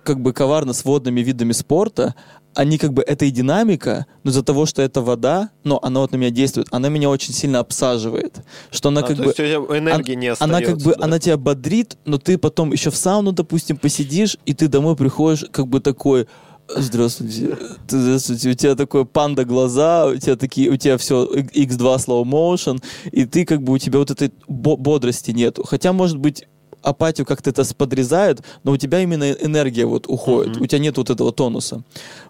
[0.06, 2.16] как бы коварно с водными видами спорта,
[2.54, 6.14] они как бы, это и динамика, но из-за того, что это вода, но она вот
[6.14, 8.42] на меня действует, она меня очень сильно обсаживает.
[8.72, 9.30] Что она А, как то бы...
[9.30, 10.44] есть у тебя энергии не остается.
[10.58, 11.04] Она как бы, да?
[11.04, 15.46] она тебя бодрит, но ты потом еще в сауну, допустим, посидишь, и ты домой приходишь
[15.52, 16.28] как бы такой
[16.68, 17.58] Здравствуйте.
[17.88, 18.50] Здравствуйте.
[18.50, 23.26] У тебя такой панда глаза, у тебя такие, у тебя все X2 slow motion, и
[23.26, 25.64] ты как бы у тебя вот этой бо- бодрости нету.
[25.64, 26.48] Хотя, может быть,
[26.86, 30.64] апатию как-то это подрезает, но у тебя именно энергия вот уходит, Мгм.
[30.64, 31.84] у тебя нет вот этого тонуса.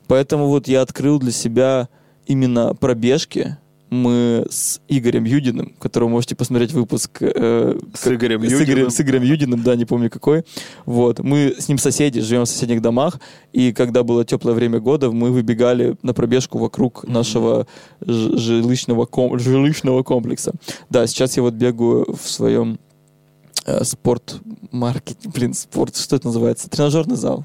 [0.07, 1.89] Поэтому вот я открыл для себя
[2.25, 3.57] именно пробежки.
[3.91, 9.21] Мы с Игорем Юдиным, которого можете посмотреть выпуск э, С Игорем с Игорем, с Игорем
[9.21, 10.43] Юдиным, да, не помню какой.
[10.87, 11.19] Вот.
[11.19, 13.19] Мы с ним соседи, живем в соседних домах,
[13.53, 17.67] и когда было теплое время года, мы выбегали на пробежку вокруг нашего
[18.01, 20.53] ж- жилищного, ком- жилищного комплекса.
[20.89, 22.79] Да, сейчас я вот бегаю в своем
[23.65, 26.69] э, спорт-маркет, блин, спорт, что это называется?
[26.69, 27.43] Тренажерный зал.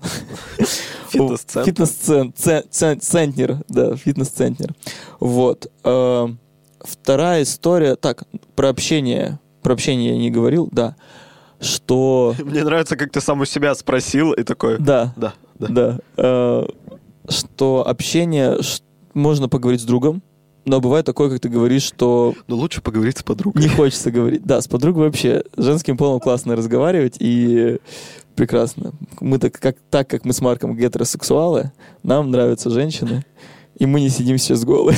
[1.10, 1.64] Фитнес-центр.
[1.70, 4.74] Фитнес-центнер, да, фитнес-центнер.
[5.18, 5.70] Вот.
[5.84, 6.28] Э,
[6.82, 8.24] Вторая история, так,
[8.56, 10.96] про общение, про общение я не говорил, да,
[11.60, 14.78] что, Мне нравится, как ты сам у себя спросил и такой...
[14.78, 15.98] да, Да, да.
[16.16, 16.66] э,
[17.28, 18.58] что общение,
[19.12, 20.22] можно поговорить с другом,
[20.64, 23.62] но бывает такое, как ты говоришь, что Но лучше поговорить с подругой.
[23.62, 24.42] не хочется говорить.
[24.44, 27.78] Да, с подругой вообще женским полом классно разговаривать и
[28.36, 28.92] прекрасно.
[29.20, 33.24] Мы так как, так как мы с Марком гетеросексуалы, нам нравятся женщины,
[33.78, 34.96] и мы не сидим сейчас голые.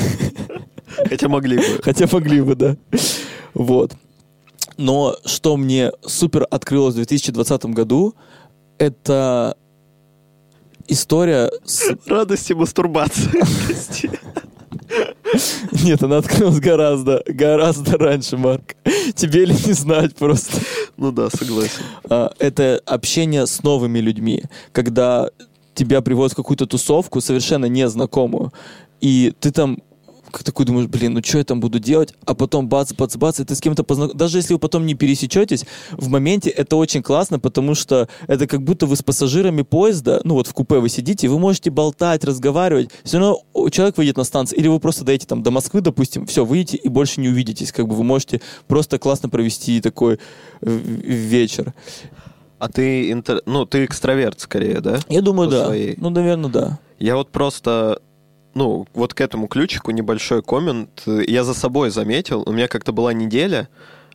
[1.08, 1.64] Хотя могли бы.
[1.82, 2.76] Хотя могли бы, да.
[3.54, 3.92] Вот.
[4.76, 8.14] Но что мне супер открылось в 2020 году,
[8.78, 9.56] это
[10.88, 11.96] история с...
[12.06, 13.42] Радости мастурбации.
[15.84, 18.76] Нет, она открылась гораздо, гораздо раньше, Марк.
[19.14, 20.58] Тебе ли не знать просто.
[20.96, 21.82] Ну да, согласен.
[22.08, 25.28] А, это общение с новыми людьми, когда
[25.74, 28.52] тебя приводят в какую-то тусовку совершенно незнакомую,
[29.00, 29.78] и ты там
[30.42, 32.14] такой думаешь, блин, ну что я там буду делать?
[32.24, 34.18] А потом бац, бац, бац, и ты с кем-то познакомишься.
[34.18, 38.62] Даже если вы потом не пересечетесь, в моменте это очень классно, потому что это как
[38.62, 42.90] будто вы с пассажирами поезда, ну вот в купе вы сидите, вы можете болтать, разговаривать.
[43.04, 46.44] Все равно человек выйдет на станцию, или вы просто доедете там до Москвы, допустим, все,
[46.44, 47.72] выйдете и больше не увидитесь.
[47.72, 50.18] Как бы вы можете просто классно провести такой
[50.60, 51.74] э, вечер.
[52.58, 55.00] А ты, интер- ну, ты экстраверт скорее, да?
[55.08, 55.66] Я думаю, По да.
[55.66, 55.96] своей.
[55.96, 56.78] Ну, наверное, да.
[57.00, 58.00] Я вот просто,
[58.54, 61.02] ну, вот к этому ключику небольшой коммент.
[61.06, 63.68] Я за собой заметил, у меня как-то была неделя,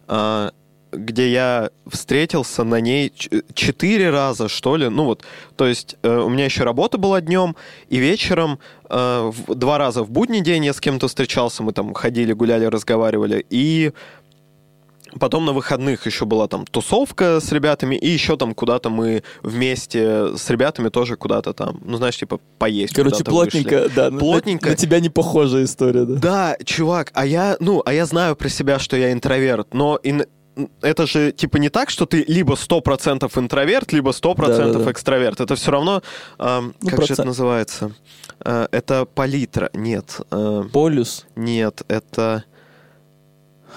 [0.07, 0.51] а,
[0.91, 3.11] где я встретился на ней
[3.53, 4.89] четыре раза, что ли.
[4.89, 5.23] Ну вот,
[5.55, 7.55] то есть э, у меня еще работа была днем,
[7.89, 12.33] и вечером э, два раза в будний день я с кем-то встречался, мы там ходили,
[12.33, 13.91] гуляли, разговаривали, и
[15.19, 20.35] Потом на выходных еще была там тусовка с ребятами, и еще там куда-то мы вместе
[20.37, 22.93] с ребятами тоже куда-то там, ну знаешь, типа поесть.
[22.93, 23.63] Короче, куда-то вышли.
[23.63, 24.09] плотненько, да.
[24.11, 24.69] на- Плотненько.
[24.69, 26.15] На, тебя не похожая история, да.
[26.15, 30.25] Да, чувак, а я, ну, а я знаю про себя, что я интроверт, но ин-
[30.81, 34.91] это же типа не так, что ты либо 100% интроверт, либо 100% Да-да-да.
[34.91, 35.39] экстраверт.
[35.39, 36.01] Это все равно,
[36.39, 37.27] эм, Ну, как же это процент.
[37.27, 37.91] называется?
[38.43, 39.69] Э, это палитра.
[39.73, 40.19] Нет.
[40.31, 41.25] э, Полюс.
[41.35, 42.43] нет, это...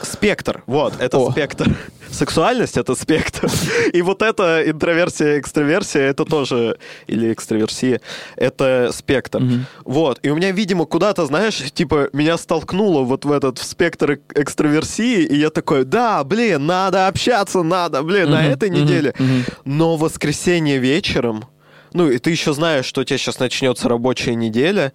[0.03, 1.31] Спектр, вот, это О.
[1.31, 1.67] спектр.
[2.11, 3.49] Сексуальность— это спектр.
[3.93, 8.01] И вот это интроверсия, экстраверсия— это тоже, или экстраверсия,
[8.37, 9.41] это спектр.
[9.41, 9.67] Мгм.
[9.85, 14.13] Вот, и у меня, видимо, куда-то, знаешь, типа, меня столкнуло вот в этот в спектр
[14.13, 18.81] эк- экстраверсии, и я такой, да, блин, надо общаться, надо, блин, на Мгм, этой мгм,
[18.81, 19.15] неделе.
[19.19, 19.45] мгм.
[19.65, 21.45] Но воскресенье вечером,
[21.93, 24.93] ну, и ты еще знаешь, что у тебя сейчас начнется рабочая неделя,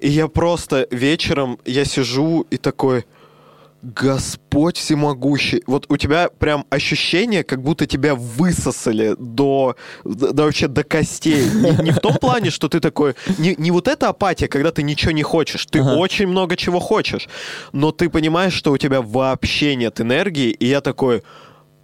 [0.00, 3.04] и я просто вечером, я сижу и такой,
[3.82, 5.62] Господь всемогущий.
[5.66, 11.48] Вот у тебя прям ощущение, как будто тебя высосали до, до вообще до костей.
[11.48, 13.14] Не, не в том плане, что ты такой...
[13.38, 15.64] Не, не вот эта апатия, когда ты ничего не хочешь.
[15.66, 15.94] Ты Ага.
[15.96, 17.28] очень много чего хочешь.
[17.72, 21.22] Но ты понимаешь, что у тебя вообще нет энергии, и я такой...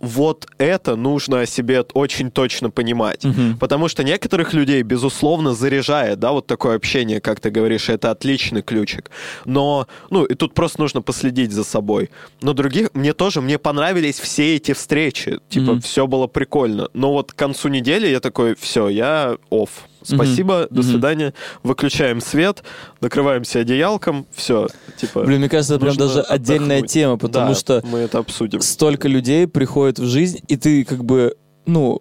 [0.00, 3.24] Вот это нужно о себе очень точно понимать.
[3.24, 3.58] Мгм.
[3.58, 8.62] Потому что некоторых людей, безусловно, заряжает, да, вот такое общение, как ты говоришь, это отличный
[8.62, 9.10] ключик.
[9.44, 12.10] Но, ну, и тут просто нужно последить за собой.
[12.42, 15.38] Но других, мне тоже, мне понравились все эти встречи.
[15.48, 15.80] Типа, Мгм.
[15.80, 16.88] все было прикольно.
[16.92, 19.70] Но вот к концу недели я такой, все, я офф.
[20.04, 21.34] Спасибо, до свидания.
[21.62, 22.62] Выключаем свет,
[23.00, 24.68] накрываемся одеялком, все.
[24.96, 28.60] Типа, Блин, мне кажется, это прям даже отдельная тема, потому что мы это обсудим.
[28.60, 31.36] столько людей приходит в жизнь, и ты как бы,
[31.66, 32.00] ну,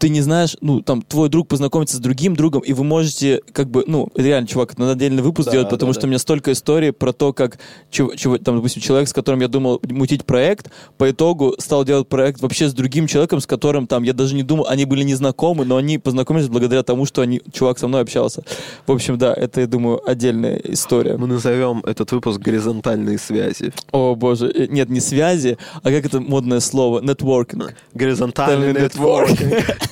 [0.00, 3.70] ты не знаешь, ну, там, твой друг познакомится с другим другом, и вы можете, как
[3.70, 6.06] бы, ну, реально, чувак, это надо отдельный выпуск Да, делать, потому да, что да.
[6.06, 7.58] у меня столько историй про то, как,
[7.90, 12.08] чего, чего- там, допустим, человек, с которым я думал мутить проект, по итогу стал делать
[12.08, 15.66] проект вообще с другим человеком, с которым, там, я даже не думал, они были незнакомы,
[15.66, 18.42] но они познакомились благодаря тому, что они, чувак со мной общался.
[18.86, 21.18] В общем, да, это, я думаю, отдельная история.
[21.18, 23.74] Мы назовем этот выпуск горизонтальные связи.
[23.92, 27.00] О, боже, э, нет, не связи, а как это модное слово?
[27.02, 27.74] Нетворкинг.
[27.92, 29.89] Горизонтальный нетворкинг.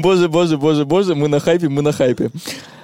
[0.00, 2.30] Боже, боже, боже, боже, мы на хайпе, мы на хайпе.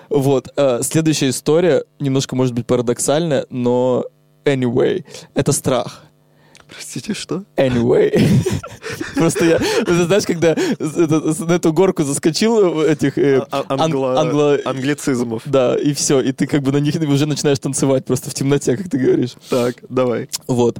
[0.09, 0.49] Вот.
[0.57, 4.05] э, Следующая история, немножко, может быть, парадоксальная, но
[4.45, 6.03] anyway, это страх.
[6.69, 7.45] Простите, что?
[7.57, 8.21] Anyway.
[9.15, 13.85] Просто я, ты знаешь, когда на эту горку заскочил этих э, А- а-
[14.65, 15.43] Англицизмов.
[15.45, 18.77] Да, и все, и ты как бы на них уже начинаешь танцевать просто в темноте,
[18.77, 19.35] как ты говоришь.
[19.49, 20.29] Так, давай.
[20.49, 20.79] Вот.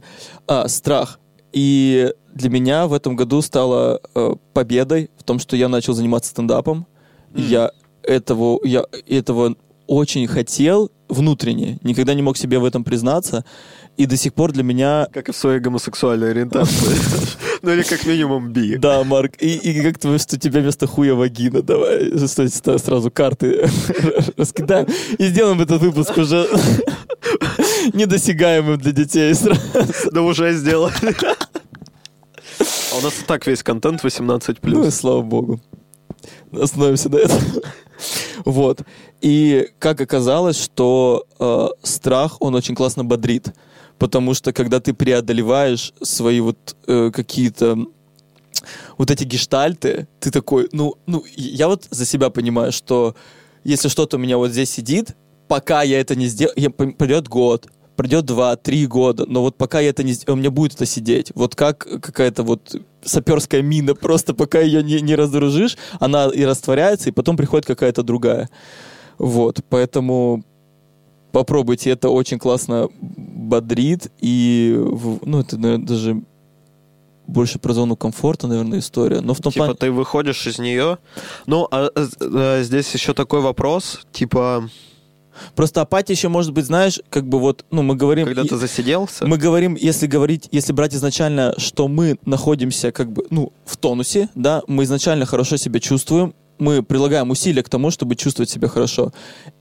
[0.49, 1.21] А, страх.
[1.57, 6.31] И для меня в этом году стало э, победой в том, что я начал заниматься
[6.31, 6.87] стендапом.
[7.35, 7.71] И Я
[8.03, 13.43] этого, я этого очень хотел внутренне, никогда не мог себе в этом признаться.
[13.97, 15.09] И до сих пор для меня...
[15.15, 16.95] Как и в своей гомосексуальной ориентации.
[17.63, 18.77] Ну или как минимум би.
[18.77, 22.13] Да, Марк, и, и как ты что у тебя вместо хуя вагина, давай
[22.79, 23.69] сразу карты
[24.37, 24.87] раскидаем
[25.19, 26.47] и сделаем этот выпуск уже
[27.95, 29.35] недосягаемым для детей.
[30.13, 30.95] Да уже сделали.
[32.99, 34.59] У нас и так весь контент 18+.
[34.63, 35.61] Ну и слава богу.
[36.53, 37.39] Остановимся на этом.
[38.45, 38.83] Вот.
[39.23, 43.55] И как оказалось, что э, страх, он очень классно бодрит.
[43.99, 47.79] Потому что когда ты преодолеваешь свои вот э, какие-то
[48.99, 53.15] вот эти гештальты, ты такой, ну, ну, я вот за себя понимаю, что
[53.65, 55.17] если что-то у меня вот здесь сидит,
[55.49, 59.91] пока я это не сделаю, пройдет год, пройдет два, три года, но вот пока я
[59.91, 61.33] это не сделаю, у меня будет это сидеть.
[61.35, 67.09] Вот как какая-то вот саперская мина, просто пока ее не, не разоружишь, она и растворяется,
[67.09, 68.49] и потом приходит какая-то другая.
[69.19, 70.45] Вот, поэтому
[71.33, 74.75] попробуйте, это очень классно бодрит, и,
[75.23, 76.23] ну, это, наверное, даже
[77.27, 79.21] больше про зону комфорта, наверное, история.
[79.21, 79.79] Но в том Типа плане...
[79.79, 80.99] ты выходишь из нее.
[81.47, 84.69] Ну, а, э, э, здесь еще такой вопрос, типа,
[85.55, 88.27] Просто апатия еще может быть, знаешь, как бы вот, ну, мы говорим...
[88.27, 89.27] когда ты засиделся.
[89.27, 94.29] Мы говорим, если говорить, если брать изначально, что мы находимся как бы, ну, в тонусе,
[94.35, 99.13] да, мы изначально хорошо себя чувствуем, мы прилагаем усилия к тому, чтобы чувствовать себя хорошо.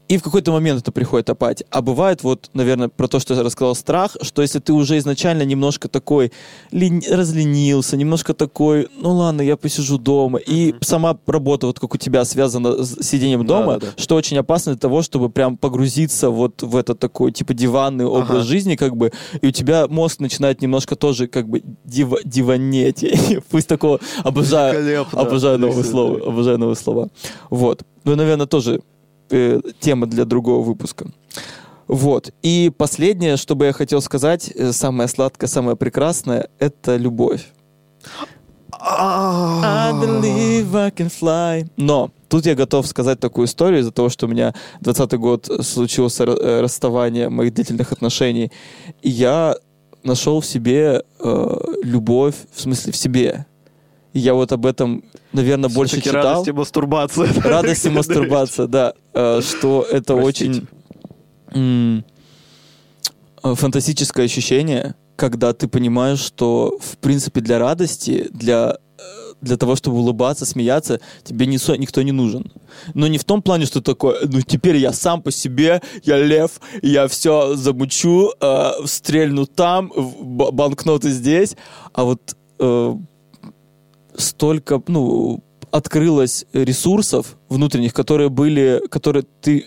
[0.07, 1.65] И в какой-то момент это приходит апатия.
[1.71, 5.41] А бывает вот, наверное, про то, что я рассказал, страх, что если ты уже изначально
[5.43, 6.31] немножко такой
[6.71, 11.97] лень- разленился, немножко такой, ну ладно, я посижу дома, и сама работа, вот как у
[11.97, 14.01] тебя, связана с сидением дома, Да-да-да.
[14.01, 18.29] что очень опасно для того, чтобы прям погрузиться вот в этот такой, типа, диванный образ
[18.29, 18.43] Ага.
[18.43, 23.03] жизни, как бы, и у тебя мозг начинает немножко тоже, как бы, дива- диванеть.
[23.49, 27.09] Пусть такого обожаю, обожаю новые слова, обожаю новые слова.
[27.49, 27.81] Вот.
[28.03, 28.81] Ну, наверное, тоже
[29.29, 31.07] э, тема для другого выпуска.
[31.88, 32.31] Вот.
[32.41, 37.45] И последнее, что бы я хотел сказать, э, самое сладкое, самое прекрасное, это любовь.
[38.79, 41.67] I believe I can fly.
[41.77, 46.19] Но тут я готов сказать такую историю из-за того, что у меня 20 год случилось
[46.19, 48.51] э, расставание моих длительных отношений.
[49.01, 49.57] И я
[50.03, 53.45] нашел в себе э, любовь, в смысле в себе.
[54.15, 56.23] И я вот об этом, наверное, больше Всё-таки читал.
[56.23, 57.34] радость и мастурбация.
[57.43, 58.93] Радость и мастурбация, да.
[59.13, 60.65] Э, Что это Простите.
[61.51, 62.04] очень
[63.43, 69.01] э, фантастическое ощущение, когда ты понимаешь, что, в принципе, для радости, для э,
[69.41, 72.49] для того, чтобы улыбаться, смеяться, тебе не никто не нужен.
[72.93, 76.62] Но не в том плане, что такое, ну теперь я сам по себе, я лев,
[76.82, 81.58] я все замучу, э, стрельну там, банкноты здесь,
[81.93, 82.95] а вот э,
[84.17, 89.65] столько, ну, открылось ресурсов внутренних, которые были, которые ты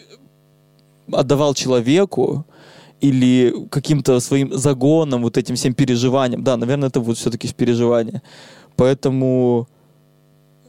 [1.13, 2.45] отдавал человеку
[3.01, 6.43] или каким-то своим загоном, вот этим всем переживаниям.
[6.43, 8.23] Да, наверное, это вот все-таки переживания.
[8.77, 9.69] Поэтому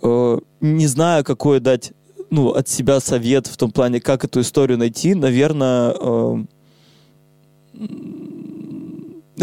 [0.01, 1.93] э, не знаю, какой дать
[2.29, 5.15] ну, от себя совет в том плане, как эту историю найти.
[5.15, 6.37] Наверное, э,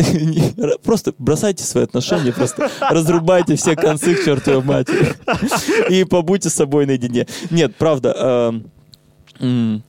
[0.85, 5.14] просто бросайте свои отношения, просто разрубайте все концы к чертовой матери
[5.90, 7.26] и побудьте с собой наедине.
[7.50, 8.14] Нет, правда.
[9.40, 9.82] э, м,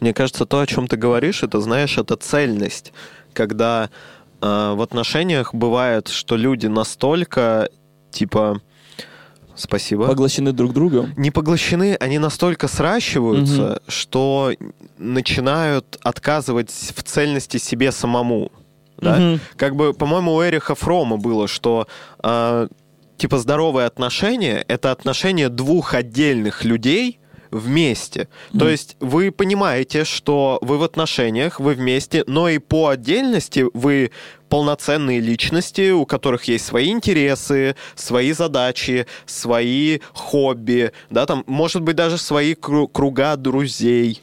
[0.00, 2.92] Мне кажется, то, о чем ты говоришь, это, знаешь, это цельность.
[3.32, 3.88] Когда
[4.40, 7.68] э, в отношениях бывает, что люди настолько,
[8.10, 8.60] типа,
[9.54, 11.12] спасибо, поглощены друг другом.
[11.16, 14.52] не поглощены, они настолько сращиваются, что
[14.98, 18.50] начинают отказывать в цельности себе самому.
[18.98, 19.16] Да?
[19.16, 19.40] Мгм.
[19.56, 21.88] Как бы, по-моему, у Эриха Фрома было, что
[22.22, 22.68] э,
[23.16, 27.18] типа здоровые отношения это отношения двух отдельных людей
[27.52, 28.28] вместе.
[28.50, 28.68] То Мгм.
[28.68, 34.10] есть вы понимаете, что вы в отношениях, вы вместе, но и по отдельности вы
[34.48, 41.96] полноценные личности, у которых есть свои интересы, свои задачи, свои хобби, да, там, может быть,
[41.96, 44.20] даже свои кру- круга друзей.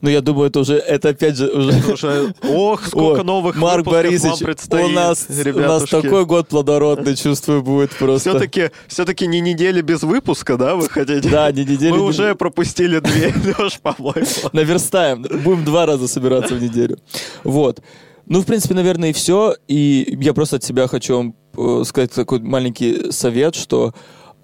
[0.00, 1.92] Ну, я думаю, это уже, это опять же уже...
[1.92, 6.48] Уже, ох, сколько О, новых Марк Борисович, вам предстоит, у нас, у нас такой год
[6.48, 8.30] плодородный, чувствую, будет просто.
[8.30, 11.28] Все-таки, все-таки не недели без выпуска, да, вы хотите?
[11.28, 14.26] Да, не недели Мы без- уже пропустили две, Леш, по-моему.
[14.52, 15.22] Наверстаем.
[15.22, 16.98] Будем два раза собираться в неделю.
[17.44, 17.80] Вот.
[18.26, 19.54] Ну, в принципе, наверное, и все.
[19.68, 23.94] И я просто от себя хочу вам э, сказать такой маленький совет, что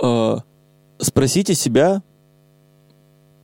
[0.01, 0.37] э,
[1.01, 2.03] спросите себя,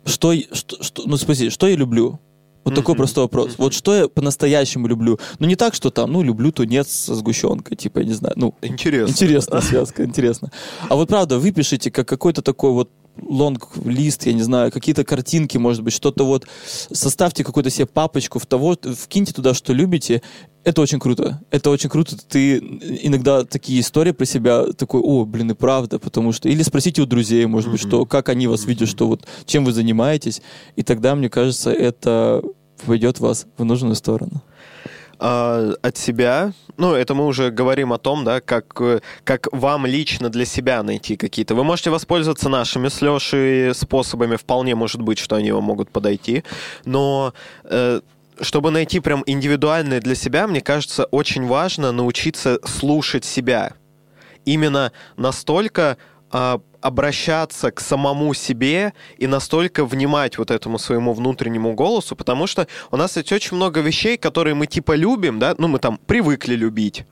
[0.08, 2.18] что, я- что, что- ну, спросите, что я люблю?
[2.64, 3.46] Вот такой Мгм, простой вопрос.
[3.46, 3.54] мгм.
[3.58, 5.18] Вот что я по-настоящему люблю?
[5.38, 8.54] Ну, не так, что там, ну, люблю тунец со сгущенкой, типа, я не знаю, ну,
[8.60, 9.10] Интересно.
[9.10, 10.50] Интересная связка, интересно.
[10.88, 12.90] А вот правда, выпишите как какой-то такой вот
[13.22, 18.46] лонг-лист, я не знаю, какие-то картинки, может быть, что-то вот, составьте какую-то себе папочку в
[18.46, 20.22] того, вкиньте туда, что любите.
[20.64, 21.40] Это очень круто.
[21.50, 22.16] Это очень круто.
[22.16, 26.48] Ты иногда такие истории про себя такой, о, блин, и правда, потому что...
[26.48, 29.72] Или спросите у друзей, может быть, что, как они вас видят, что вот, чем вы
[29.72, 30.42] занимаетесь,
[30.76, 32.42] и тогда, мне кажется, это
[32.84, 34.42] поведет вас в нужную сторону.
[35.20, 39.84] А, от себя, ну, это мы уже говорим о том, да, как, э, как вам
[39.84, 41.56] лично для себя найти какие-то.
[41.56, 46.44] Вы можете воспользоваться нашими с способами, вполне может быть, что они вам могут подойти,
[46.84, 48.00] но э,
[48.40, 53.72] чтобы найти прям индивидуальное для себя, мне кажется, очень важно научиться слушать себя.
[54.44, 55.96] Именно настолько
[56.30, 62.96] обращаться к самому себе и настолько внимать вот этому своему внутреннему голосу, потому что у
[62.96, 67.04] нас есть очень много вещей, которые мы типа любим, да, ну мы там привыкли любить.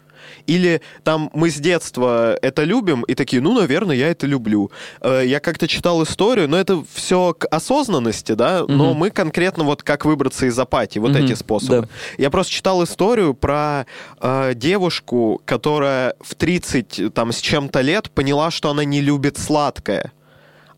[0.47, 4.71] Или там мы с детства это любим и такие, ну, наверное, я это люблю.
[5.01, 8.97] Э, Я как-то читал историю, но это все к осознанности, да, но Мгм.
[8.99, 11.83] мы конкретно вот как выбраться из апатии, вот Мгм, эти способы.
[11.83, 11.89] да.
[12.19, 13.87] Я просто читал историю про
[14.21, 20.13] э, девушку, которая в 30 там с чем-то лет поняла, что она не любит сладкое.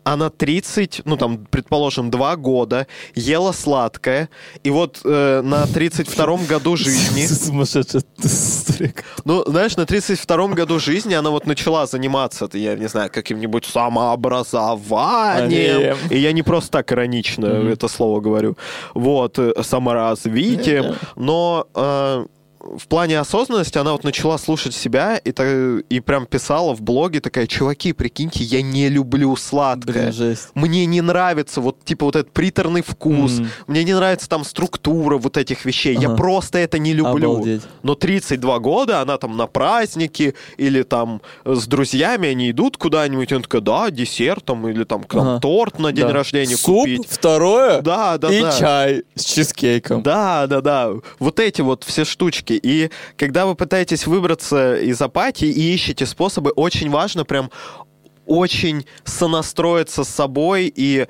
[0.09, 4.29] Она 30, ну там, предположим, 2 года ела сладкое,
[4.63, 7.27] и вот э, на 32-м году жизни...
[9.25, 15.77] Ну, знаешь, на 32-м году жизни она вот начала заниматься, я не знаю, каким-нибудь самообразованием.
[15.77, 15.97] Анием.
[16.09, 18.57] И я не просто так иронично это слово говорю.
[18.95, 20.95] Вот, э, саморазвитием.
[21.15, 22.25] Но э,
[22.59, 27.21] в плане осознанности она вот начала слушать себя и, та- и прям писала в блоге
[27.21, 29.93] такая, чуваки, прикиньте, я не люблю сладкое.
[30.03, 30.49] Блин, жесть.
[30.55, 33.49] Мне не нравится вот типа вот этот приторный вкус, Мгм.
[33.67, 35.95] мне не нравится там структура вот этих вещей.
[35.97, 36.17] Я Ага.
[36.17, 37.31] просто это не люблю.
[37.33, 37.61] Обалдеть.
[37.83, 43.35] Но 32 года она там на праздники или там с друзьями они идут куда-нибудь, и
[43.35, 45.39] она такая, да, десерт там или там к нам Ага.
[45.39, 46.13] торт на день Да.
[46.13, 47.07] рождения Суп, купить.
[47.09, 48.51] второе, Да, да, и да.
[48.51, 50.03] чай с чизкейком.
[50.03, 50.91] Да, да, да.
[51.19, 52.48] Вот эти вот все штучки.
[52.57, 57.51] И когда вы пытаетесь выбраться из апатии и ищете способы, очень важно прям
[58.25, 61.07] очень сонастроиться с собой и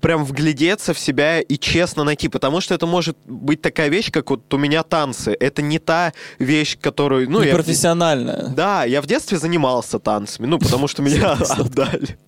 [0.00, 4.30] прям вглядеться в себя и честно найти, потому что это может быть такая вещь, как
[4.30, 5.36] вот у меня танцы.
[5.40, 7.28] Это не та вещь, которую...
[7.28, 8.48] Ну, я в- Непрофессиональная.
[8.48, 12.18] да, я в детстве занимался танцами, ну, потому что меня отдали.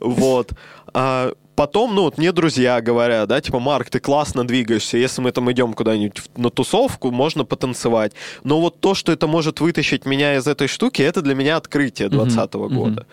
[0.00, 0.52] Вот.
[0.94, 5.32] А потом, ну, вот мне друзья говорят, да, типа, Марк, ты классно двигаешься, если мы
[5.32, 8.12] там идем куда-нибудь на тусовку, можно потанцевать.
[8.44, 12.08] Но вот то, что это может вытащить меня из этой штуки, это для меня открытие
[12.08, 12.76] 2020 мгм.
[12.76, 13.06] года.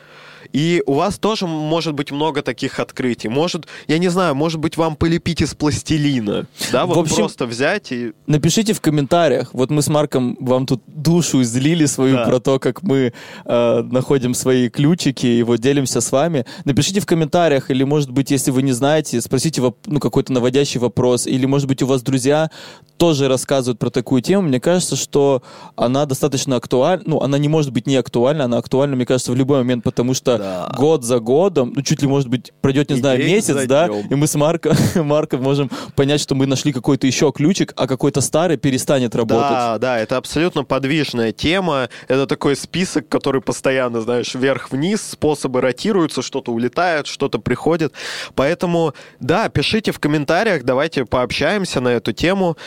[0.54, 3.30] И у вас тоже может быть много таких открытий.
[3.30, 6.47] Может, я не знаю, может быть, вам полепить из пластилина.
[6.72, 8.14] Да, вот В общем, просто взять и...
[8.26, 9.50] Напишите в комментариях.
[9.54, 12.26] Вот мы с Марком вам тут душу излили свою Да.
[12.26, 13.14] про то, как мы
[13.45, 16.45] э, находим свои ключики и вот делимся с вами.
[16.66, 21.28] Напишите в комментариях, или, может быть, если вы не знаете, спросите ну, какой-то наводящий вопрос,
[21.28, 22.50] или, может быть, у вас друзья
[22.97, 24.47] тоже рассказывают про такую тему.
[24.47, 25.43] Мне кажется, что
[25.76, 27.04] она достаточно актуальна.
[27.06, 30.14] Ну, она не может быть не актуальна, она актуальна, мне кажется, в любой момент, потому
[30.14, 30.72] что Да.
[30.76, 34.08] год за годом, ну, чуть ли, может быть, пройдет, не И знаю, месяц, да, днем.
[34.10, 38.22] и мы с Марко, Марком можем понять, что мы нашли какой-то еще ключик, а какой-то
[38.22, 39.50] старый перестанет работать.
[39.50, 41.90] Да, да, это абсолютно подвижная тема.
[42.08, 47.94] Это такой список, который постоянно, знаешь, вверх-вниз, способы ротируются, что-то улетает, что-то приходит.
[48.36, 52.58] Поэтому, да, пишите в комментариях, давайте пообщаемся на эту тему.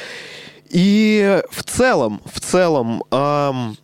[0.71, 3.77] И в целом, в целом, ам,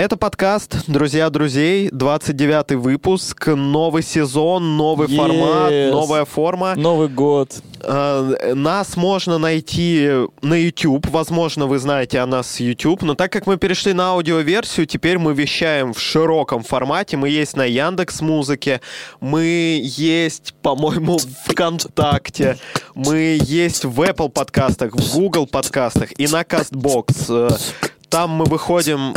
[0.00, 5.16] это подкаст «Друзья друзей», 29 выпуск, новый сезон, новый Yes.
[5.16, 6.74] формат, новая форма.
[6.74, 7.60] Новый год.
[7.82, 10.08] Э, Нас можно найти
[10.40, 11.06] на YouTube.
[11.10, 13.02] Возможно, вы знаете о нас с YouTube.
[13.02, 17.16] Но так как мы перешли на аудиоверсию, теперь мы вещаем в широком формате.
[17.18, 18.80] Мы есть на Яндекс Музыке.
[19.20, 22.56] Мы есть, по-моему, ВКонтакте.
[22.94, 27.26] Мы есть в Apple подкастах, в Google подкастах и на Castbox.
[27.28, 27.50] Э,
[28.08, 29.14] Там мы выходим...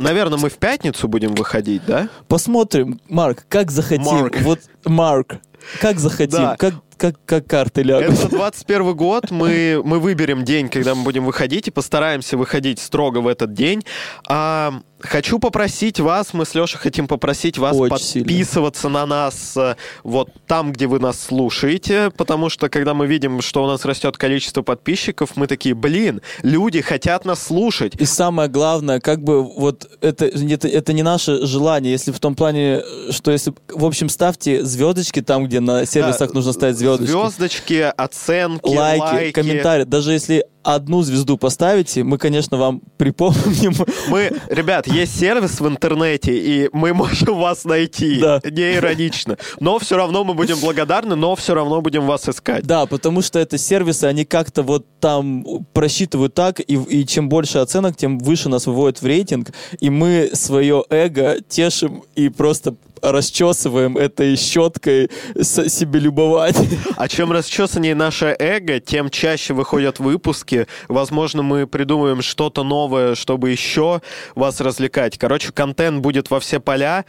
[0.00, 2.08] Наверное, мы в пятницу будем выходить, да?
[2.26, 4.04] Посмотрим, Марк, как захотим.
[4.04, 4.40] Марк.
[4.40, 5.36] Вот, Марк,
[5.80, 6.38] как захотим.
[6.38, 6.56] Да.
[6.56, 8.18] Как, как, как карты лягут.
[8.18, 13.18] Это 21 год, мы, мы выберем день, когда мы будем выходить, и постараемся выходить строго
[13.18, 13.82] в этот день.
[14.28, 19.76] А, хочу попросить вас, мы с Лешей хотим попросить вас Очень подписываться на нас э,
[20.04, 24.18] вот там, где вы нас слушаете, потому что когда мы видим, что у нас растет
[24.18, 27.94] количество подписчиков, мы такие, блин, люди хотят нас слушать.
[27.98, 32.34] И самое главное, как бы вот это, это, это не наше желание, если в том
[32.34, 36.89] плане, что если, в общем, ставьте звездочки там, где на сервисах Да, нужно ставить звездочки.
[36.98, 39.32] Звездочки, оценки, лайки, лайки.
[39.32, 39.84] комментарии.
[39.84, 43.74] Даже если одну звезду поставите, мы, конечно, вам припомним.
[44.08, 48.18] Мы, ребят, есть сервис в интернете, и мы можем вас найти.
[48.18, 48.40] Да.
[48.44, 49.38] Не иронично.
[49.58, 52.64] Но все равно мы будем благодарны, но все равно будем вас искать.
[52.64, 57.58] Да, потому что это сервисы, они как-то вот там просчитывают так, и, и чем больше
[57.58, 63.96] оценок, тем выше нас выводят в рейтинг, и мы свое эго тешим и просто расчесываем
[63.96, 66.68] этой щеткой с себелюбования.
[66.96, 70.66] А чем расчесаннее наше эго, тем чаще выходят выпуски.
[70.88, 74.00] Возможно, мы придумаем что-то новое, чтобы еще
[74.34, 75.18] вас развлекать.
[75.18, 77.04] Короче, контент будет во все поля.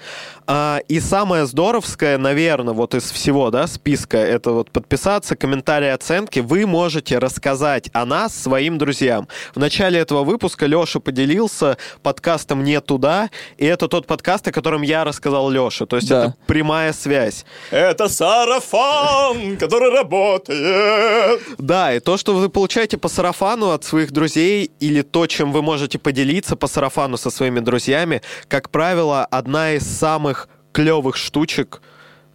[0.47, 6.39] А, и самое здоровское, наверное, вот из всего, да, списка, это вот подписаться, комментарии, оценки.
[6.39, 9.27] Вы можете рассказать о нас своим друзьям.
[9.53, 14.81] В начале этого выпуска Леша поделился подкастом «Не туда», и это тот подкаст, о котором
[14.81, 15.80] я рассказал Леше.
[15.85, 16.19] То есть Да.
[16.25, 17.45] это прямая связь.
[17.71, 21.41] Это сарафан, который работает.
[21.57, 25.61] Да, и то, что вы получаете по сарафану от своих друзей, или то, чем вы
[25.61, 31.81] можете поделиться по сарафану со своими друзьями, как правило, одна из самых клевых штучек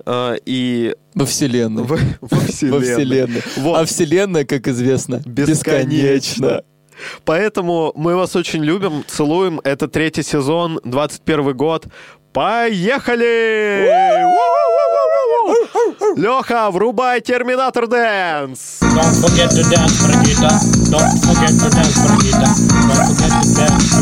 [0.04, 1.82] э, и Во вселенной.
[1.84, 2.78] в- во вселенной.
[2.78, 3.42] Во вселенной.
[3.56, 3.78] Вот.
[3.78, 5.86] А вселенная, как известно, Бесконечно.
[6.44, 6.62] бесконечна.
[7.26, 9.60] Поэтому мы вас очень любим, целуем.
[9.64, 11.86] Это третий сезон, 21 год.
[12.36, 13.88] Поехали!
[16.18, 18.80] Леха, врубай Терминатор Дэнс!
[18.82, 20.52] Don't forget to dance, Brigitte.
[20.90, 22.44] Don't forget to dance, Brigitte.
[22.88, 23.95] Don't forget to dance.